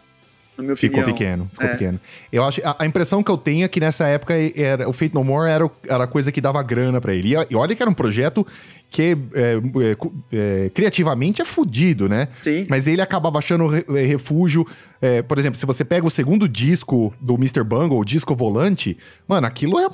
[0.76, 1.72] Ficou pequeno, ficou É.
[1.72, 2.00] pequeno.
[2.32, 5.14] Eu acho, a, a impressão que eu tenho é que nessa época era, o Fate
[5.14, 7.34] No More era, era a coisa que dava grana pra ele.
[7.36, 8.44] E, e olha que era um projeto
[8.91, 9.97] que é, é,
[10.32, 12.26] é, criativamente é fudido, né?
[12.30, 12.66] Sim.
[12.70, 14.66] Mas ele acabava achando re- é, refúgio.
[15.03, 17.62] é, por exemplo, se você pega o segundo disco do Mr.
[17.62, 19.86] Bungle, o disco volante, mano, aquilo é,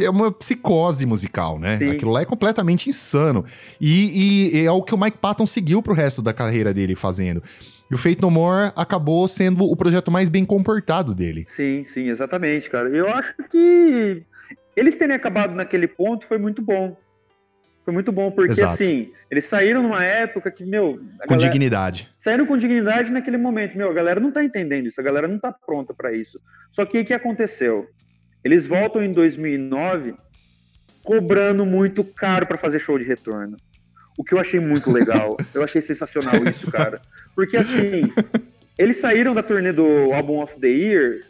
[0.00, 1.68] é uma psicose musical, né?
[1.76, 1.90] Sim.
[1.92, 3.44] Aquilo lá é completamente insano.
[3.80, 7.40] E, e é o que o Mike Patton seguiu pro resto da carreira dele fazendo.
[7.90, 11.44] E o Fate No More acabou sendo o projeto mais bem comportado dele.
[11.48, 12.88] Sim, sim, exatamente, cara.
[12.88, 14.22] Eu acho que
[14.76, 16.96] eles terem acabado naquele ponto foi muito bom.
[17.90, 18.72] Foi muito bom, porque Exato.
[18.72, 22.08] assim, eles saíram numa época que, meu, Com galera- dignidade.
[22.16, 23.76] saíram com dignidade naquele momento.
[23.76, 26.40] Meu, a galera não tá entendendo isso, a galera não tá pronta pra isso.
[26.70, 27.88] Só que o que aconteceu?
[28.44, 30.14] Eles voltam em 2009
[31.02, 33.56] cobrando muito caro pra fazer show de retorno.
[34.16, 35.36] O que eu achei muito legal.
[35.52, 37.00] eu achei sensacional isso, cara.
[37.34, 38.02] Porque assim,
[38.78, 41.22] eles saíram da turnê do Album of the Year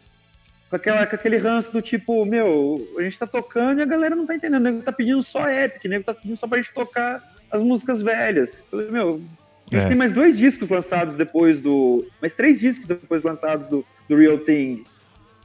[0.71, 4.15] com, aquela, com aquele ranço do tipo, meu, a gente tá tocando e a galera
[4.15, 4.61] não tá entendendo.
[4.61, 7.63] O nego tá pedindo só Epic, o nego tá pedindo só pra gente tocar as
[7.63, 8.61] músicas velhas.
[8.61, 9.21] Eu falei, meu,
[9.71, 9.89] a gente É.
[9.89, 12.07] tem mais dois discos lançados depois do.
[12.23, 14.85] Mais três discos depois lançados do, do Real Thing.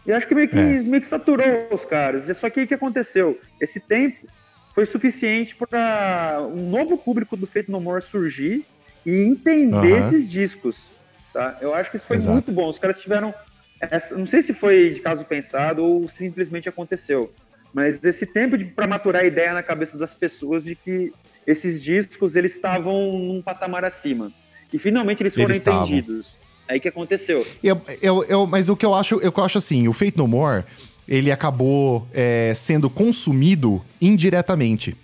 [0.05, 0.82] E acho que meio que, É.
[0.84, 2.30] meio que saturou os caras.
[2.30, 3.39] E Só que o que aconteceu?
[3.59, 4.28] Esse tempo
[4.76, 8.63] foi suficiente para um novo público do Fate No More surgir
[9.05, 10.91] e entender esses discos.
[11.34, 11.57] Tá?
[11.59, 12.34] Eu acho que isso foi Exato.
[12.34, 12.69] muito bom.
[12.69, 13.34] Os caras tiveram.
[13.80, 17.32] Essa, não sei se foi de caso pensado ou simplesmente aconteceu.
[17.73, 21.11] Mas esse tempo para maturar a ideia na cabeça das pessoas de que
[21.45, 24.32] esses discos eles estavam num patamar acima.
[24.71, 25.84] E finalmente eles foram Eles estavam.
[25.84, 26.39] entendidos.
[26.67, 27.45] Aí que aconteceu.
[27.63, 30.63] Eu, eu, eu- mas o que eu acho, eu acho assim, o Fate No More,
[31.07, 34.97] ele acabou é, sendo consumido indiretamente.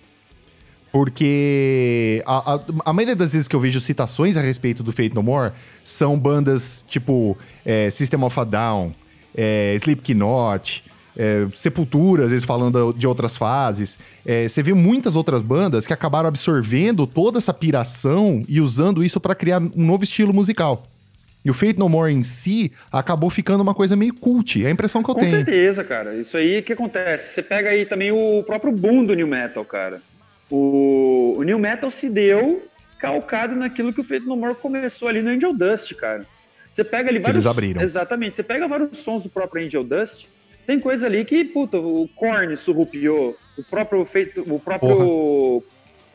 [0.92, 5.14] Porque a, a, a maioria das vezes que eu vejo citações a respeito do Fate
[5.14, 8.92] No More são bandas tipo é, System of a Down,
[9.34, 10.84] é, Slipknot,
[11.16, 13.98] é, Sepultura, às vezes falando de outras fases.
[14.24, 19.18] É, você vê muitas outras bandas que acabaram absorvendo toda essa piração e usando isso
[19.18, 20.86] pra criar um novo estilo musical.
[21.44, 24.62] E o Fate No More em si acabou ficando uma coisa meio cult.
[24.62, 25.32] É a impressão que eu Com tenho.
[25.32, 26.14] certeza, cara.
[26.14, 27.34] Isso aí que acontece.
[27.34, 30.00] Você pega aí também o próprio boom do New Metal, cara.
[30.54, 32.62] O, o New Metal se deu
[32.98, 36.26] calcado naquilo que o Fate No More começou ali no Angel Dust, cara.
[36.70, 37.44] Você pega ali vários.
[37.44, 37.80] eles abriram.
[37.82, 38.36] Exatamente.
[38.36, 40.26] Você pega vários sons do próprio Angel Dust.
[40.66, 43.36] Tem coisa ali que, puta, o Korn surrupiou.
[43.58, 44.44] O próprio feito.
[44.46, 45.62] O próprio.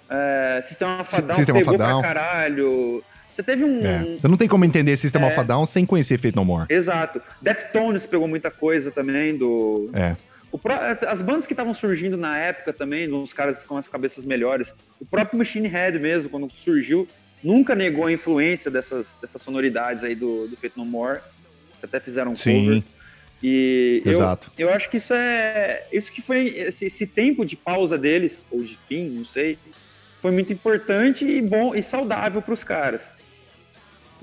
[0.09, 3.03] É, Sistema of a Si- Down pegou pra caralho.
[3.31, 3.85] Você teve um.
[3.85, 4.17] É.
[4.19, 5.43] Você não tem como entender System É.
[5.43, 6.65] Down sem conhecer Fate No More.
[6.69, 7.21] Exato.
[7.41, 9.89] Deftones pegou muita coisa também do.
[9.93, 10.15] É.
[10.51, 14.25] O pró- as bandas que estavam surgindo na época também, uns caras com as cabeças
[14.25, 17.07] melhores, o próprio Machine Head mesmo, quando surgiu,
[17.43, 21.19] nunca negou a influência dessas, dessas sonoridades aí do, do Fate No More,
[21.79, 22.65] que até fizeram um Sim.
[22.65, 22.83] cover.
[23.43, 24.51] E eu, Exato.
[24.57, 25.85] eu acho que isso é.
[25.91, 26.47] Isso que foi.
[26.47, 29.59] Esse, esse tempo de pausa deles, ou de fim, não sei,
[30.19, 33.13] foi muito importante e bom e saudável para os caras.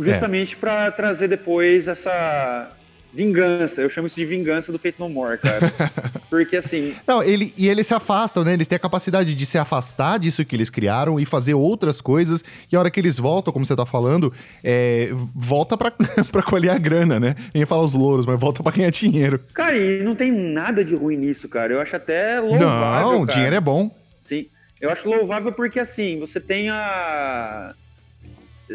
[0.01, 2.74] Justamente para trazer depois essa
[3.15, 3.81] vingança.
[3.81, 5.73] Eu chamo isso de vingança do Fate No More, cara.
[6.29, 8.53] Porque assim, Não, ele, e eles se afastam, né?
[8.55, 12.43] Eles têm a capacidade de se afastar disso que eles criaram e fazer outras coisas.
[12.71, 15.93] E a hora que eles voltam, como você tá falando, é, volta pra,
[16.33, 17.35] pra colher a grana, né?
[17.55, 19.39] Nem fala os louros, mas volta pra ganhar dinheiro.
[19.55, 21.73] cara, e não tem nada de ruim nisso, cara.
[21.73, 23.13] Eu acho até louvável.
[23.13, 23.33] Não, cara.
[23.33, 23.91] dinheiro é bom.
[24.19, 24.47] Sim.
[24.81, 27.75] Eu acho louvável porque, assim, você tem a.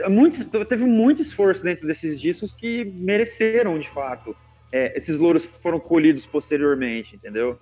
[0.09, 4.35] Muitos, teve muito esforço dentro desses discos que mereceram, de fato.
[4.71, 7.59] É, esses louros foram colhidos posteriormente, entendeu?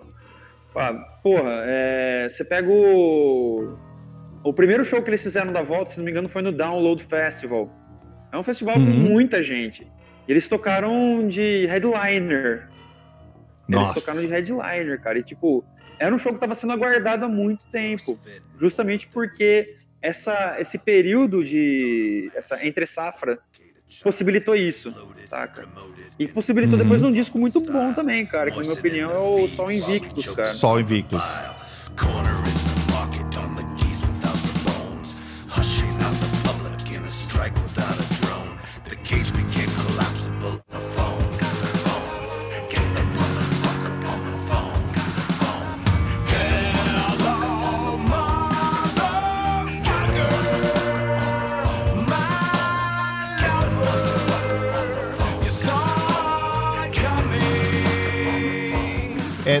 [0.76, 3.76] Ah, porra, é, você pega o.
[4.44, 7.02] O primeiro show que eles fizeram da volta, se não me engano, foi no Download
[7.02, 7.70] Festival.
[8.30, 8.86] É um festival com Uhum.
[8.86, 9.90] muita gente.
[10.28, 12.68] Eles tocaram de headliner.
[13.68, 13.94] Eles Nossa.
[13.94, 15.18] tocaram de headliner, cara.
[15.18, 15.64] E, tipo,
[15.98, 18.18] era um show que estava sendo aguardado há muito tempo.
[18.56, 22.30] Justamente porque essa, esse período de.
[22.34, 23.38] essa entre safra
[24.02, 24.94] possibilitou isso,
[25.28, 25.66] saca?
[26.18, 26.82] E possibilitou Uhum.
[26.84, 28.50] depois um disco muito bom também, cara.
[28.50, 30.52] Que, na minha opinião, é o Sol Invictus, cara.
[30.52, 31.22] Sol Invictus.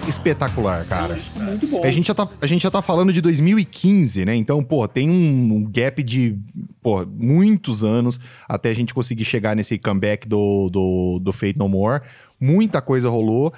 [0.04, 1.14] É espetacular, É cara.
[1.14, 1.84] disco muito bom.
[1.84, 4.34] A gente, já tá, a gente já tá falando de 2015, né?
[4.34, 6.36] Então, pô, tem um, um gap de
[6.82, 8.18] pô, muitos anos
[8.48, 12.02] até a gente conseguir chegar nesse comeback do, do, do Fate No More.
[12.40, 13.52] Muita coisa rolou.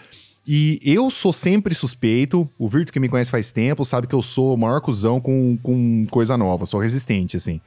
[0.46, 4.22] E eu sou sempre suspeito, o Virto que me conhece faz tempo, sabe que eu
[4.22, 7.60] sou o maior cuzão com, com coisa nova, sou resistente, assim.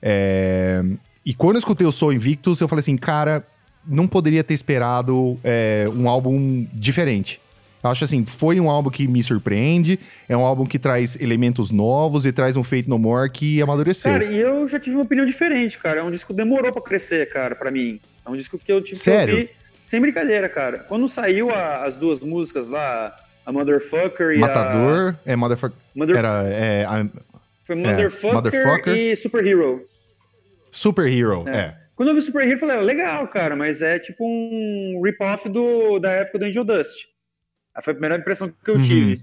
[0.00, 0.82] É,
[1.26, 3.44] E quando eu escutei o Soul Invictus, eu falei assim, cara,
[3.84, 7.40] não poderia ter esperado é, um álbum diferente.
[7.82, 9.98] Eu acho assim, foi um álbum que me surpreende,
[10.28, 14.12] é um álbum que traz elementos novos e traz um Fate No More que amadureceu.
[14.12, 16.00] Cara, e eu já tive uma opinião diferente, cara.
[16.00, 18.00] É um disco que demorou pra crescer, cara, pra mim.
[18.24, 19.34] É um disco que eu tive Sério?
[19.34, 19.50] que ouvir
[19.82, 20.78] sem brincadeira, cara.
[20.78, 23.12] Quando saiu a- as duas músicas lá,
[23.44, 25.76] a Motherfucker e Matador, é Motherfucker.
[25.76, 25.98] a...
[25.98, 26.16] Mother...
[26.16, 27.04] Era é, a
[27.64, 28.94] Foi Motherfucker, Motherfucker.
[28.96, 29.82] e Superhero.
[30.70, 31.56] Superhero, É.
[31.56, 31.76] é.
[31.96, 35.98] Quando eu vi Superhero, eu falei, ah, legal, cara, mas é tipo um rip-off do-
[35.98, 37.11] da época do Angel Dust.
[37.74, 38.82] Aí foi a primeira impressão que eu Uhum.
[38.82, 39.22] tive.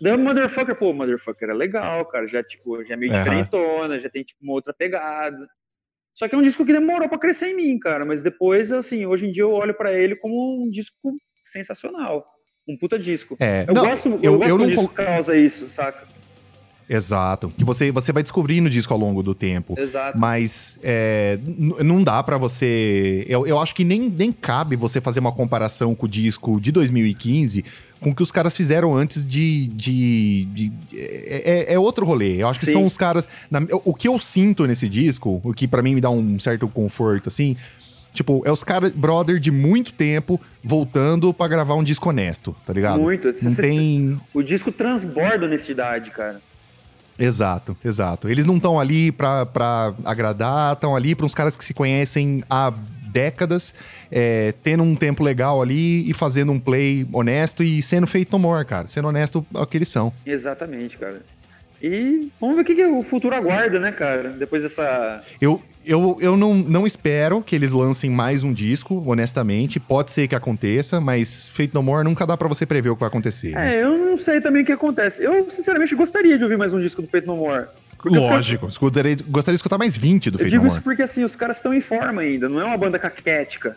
[0.00, 3.22] Daí o Motherfucker, pô, Motherfucker é legal, cara, já, tipo, já é meio Aham.
[3.22, 5.46] diferentona, já tem, tipo, uma outra pegada.
[6.14, 9.06] Só que é um disco que demorou pra crescer em mim, cara, mas depois, assim,
[9.06, 11.14] hoje em dia eu olho pra ele como um disco
[11.44, 12.24] sensacional.
[12.68, 13.36] Um puta disco.
[13.40, 16.06] É, Eu não, gosto, eu, eu- gosto eu não o disco causa isso, saca?
[16.94, 17.52] Exato.
[17.56, 19.74] Que você, você vai descobrindo o disco ao longo do tempo.
[19.78, 20.18] Exato.
[20.18, 21.38] Mas é,
[21.82, 23.24] não dá pra você.
[23.28, 26.70] Eu, eu acho que nem, nem cabe você fazer uma comparação com o disco de
[26.70, 27.64] 2015
[28.00, 29.68] com o que os caras fizeram antes de.
[29.68, 32.42] de, de- é, é- é outro rolê.
[32.42, 32.72] Eu acho que Sim.
[32.72, 33.28] são os caras.
[33.50, 36.68] na- o que eu sinto nesse disco, o que pra mim me dá um certo
[36.68, 37.56] conforto, assim.
[38.12, 42.72] Tipo, é os caras, brother, de muito tempo voltando pra gravar um disco honesto, tá
[42.72, 43.00] ligado?
[43.00, 43.28] Muito.
[43.28, 44.20] Não Cê- tem.
[44.34, 46.38] O disco transborda honestidade, cara.
[47.18, 48.28] Exato, exato.
[48.28, 49.46] Eles não estão ali pra,
[50.04, 52.72] agradar, estão ali pra uns caras que se conhecem há
[53.12, 53.74] décadas,
[54.10, 58.64] é, tendo um tempo legal ali e fazendo um play honesto e sendo feito no
[58.64, 58.86] cara.
[58.86, 60.12] Sendo honesto ao que eles são.
[60.24, 61.20] Exatamente, cara.
[61.82, 64.28] E vamos ver o que, que o futuro aguarda, né, cara?
[64.30, 65.20] Depois dessa.
[65.40, 69.80] Eu, eu, eu não, não espero que eles lancem mais um disco, honestamente.
[69.80, 73.00] Pode ser que aconteça, mas Feito No More nunca dá pra você prever o que
[73.00, 73.50] vai acontecer.
[73.50, 73.74] né?
[73.78, 75.24] É, eu não sei também o que acontece.
[75.24, 77.66] Eu, sinceramente, gostaria de ouvir mais um disco do Feito No More.
[77.98, 80.76] Porque caras- Lógico, escutarei- gostaria de escutar mais 20 do Eu Feito digo No isso
[80.76, 80.84] More.
[80.84, 82.48] porque, assim, os caras estão em forma ainda.
[82.48, 83.76] Não é uma banda caquética.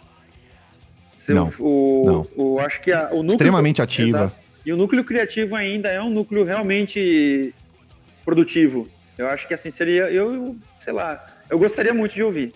[1.29, 2.27] Não, O, não.
[2.35, 3.31] o- acho que a, o núcleo...
[3.31, 4.07] Extremamente ativa.
[4.19, 4.39] Exato.
[4.65, 7.53] E o núcleo criativo ainda é um núcleo realmente
[8.25, 8.87] produtivo.
[9.17, 10.09] Eu acho que, assim, seria...
[10.11, 11.23] Eu, sei lá...
[11.49, 12.51] Eu gostaria muito de ouvir.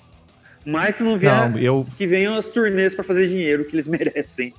[0.65, 1.49] Mas se não vier...
[1.51, 4.53] Não, eu, que venham as turnês pra fazer dinheiro que eles merecem.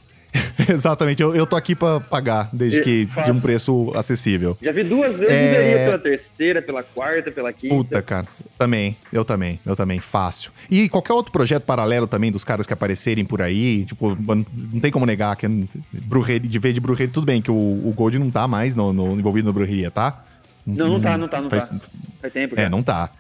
[0.69, 3.35] Exatamente, eu, eu tô aqui pra pagar, desde É, que de fácil.
[3.35, 4.57] um preço acessível.
[4.62, 5.47] Já vi duas vezes É.
[5.51, 7.74] e veria pela terceira, pela quarta, pela quinta.
[7.74, 8.28] Puta, cara.
[8.57, 10.53] Também, eu também, eu também, fácil.
[10.70, 14.81] E qualquer outro projeto paralelo também dos caras que aparecerem por aí, tipo, não não
[14.81, 15.49] tem como negar que
[15.93, 18.93] brujeria, de vez de brujeria, tudo bem que o, o Gold não tá mais no,
[18.93, 20.24] no- envolvido na brujeria, tá?
[20.66, 21.78] Não, não tá, não tá, não faz- tá.
[22.20, 22.69] Faz tempo É, já.
[22.70, 23.11] não tá.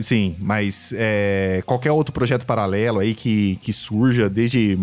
[0.00, 4.78] Sim, mas é, qualquer outro projeto paralelo aí que, que surja, desde.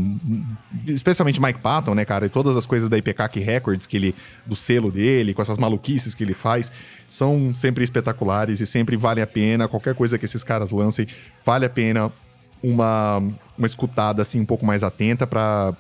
[0.86, 2.28] Especialmente Mike Patton, né, cara?
[2.28, 4.16] E todas as coisas da IPK Records, que ele,
[4.46, 6.72] do selo dele, com essas maluquices que ele faz,
[7.08, 9.68] são sempre espetaculares e sempre vale a pena.
[9.68, 11.08] Qualquer coisa que esses caras lancem,
[11.44, 12.12] vale a pena
[12.62, 13.18] uma,
[13.58, 15.74] uma escutada assim um pouco mais atenta pra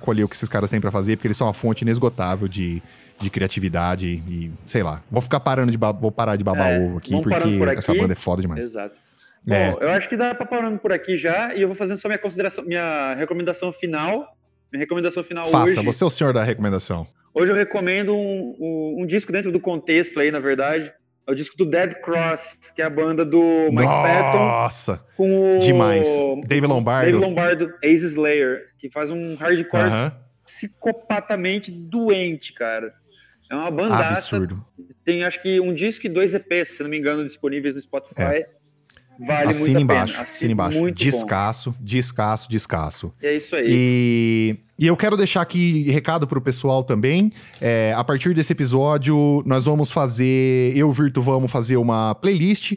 [0.00, 2.82] colher o que esses caras têm pra fazer, porque eles são uma fonte inesgotável de,
[3.22, 5.02] de criatividade e, sei lá.
[5.10, 8.00] Vou ficar parando de vou parar de babar É, ovo aqui, porque por essa aqui.
[8.00, 8.64] banda é foda demais.
[8.64, 9.00] Exato.
[9.48, 9.70] É.
[9.72, 12.06] Bom, eu acho que dá pra parando por aqui já e eu vou fazendo só
[12.08, 14.36] minha consideração, minha recomendação final.
[14.72, 15.84] Minha recomendação final Faça, hoje.
[15.84, 17.06] você é o senhor da recomendação.
[17.34, 20.92] Hoje eu recomendo um, um- um disco dentro do contexto aí, na verdade.
[21.26, 23.40] É o disco do Dead Cross, que é a banda do
[23.70, 25.04] Mike Patton Nossa!
[25.16, 25.58] com o.
[25.60, 26.08] Demais.
[26.46, 27.06] David Lombardo.
[27.06, 30.12] David Lombardo, Ace Slayer, que faz um hardcore Aham.
[30.44, 32.92] psicopatamente doente, cara.
[33.52, 34.36] É uma bandaça.
[34.36, 34.64] Absurdo.
[35.04, 38.46] Tem acho que um disco e dois EPs, se não me engano, disponíveis no Spotify.
[39.20, 40.24] Vale Assina muito a embaixo, pena.
[40.24, 40.78] assina embaixo.
[40.78, 41.04] Muito bom.
[41.10, 43.12] Descasso, descasso, descasso.
[43.22, 43.66] E é isso aí.
[43.68, 47.30] E, e eu quero deixar aqui recado pro pessoal também.
[47.60, 50.72] É, a partir desse episódio, nós vamos fazer.
[50.74, 52.76] Eu, Virtu, vamos fazer uma playlist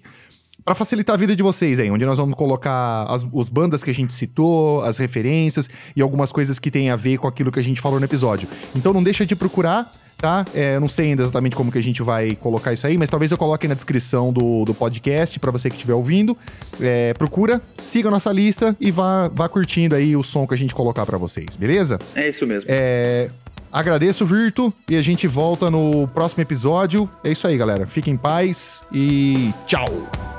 [0.65, 3.91] para facilitar a vida de vocês aí, onde nós vamos colocar as os bandas que
[3.91, 7.59] a gente citou, as referências e algumas coisas que tem a ver com aquilo que
[7.59, 8.47] a gente falou no episódio.
[8.75, 10.04] Então não deixa de procurar.
[10.17, 10.45] Tá?
[10.55, 13.09] É, eu não sei ainda exatamente como que a gente vai colocar isso aí, mas
[13.09, 16.35] talvez eu coloque na descrição do, do podcast para você que estiver ouvindo.
[16.81, 20.57] É, procura, siga a nossa lista e vá, vá curtindo aí o som que a
[20.57, 21.99] gente colocar para vocês, beleza?
[22.15, 22.67] É isso mesmo.
[22.69, 23.29] É,
[23.71, 27.09] agradeço, Virto, e a gente volta no próximo episódio.
[27.23, 27.85] É isso aí, galera.
[27.85, 30.34] Fiquem em paz e tchau!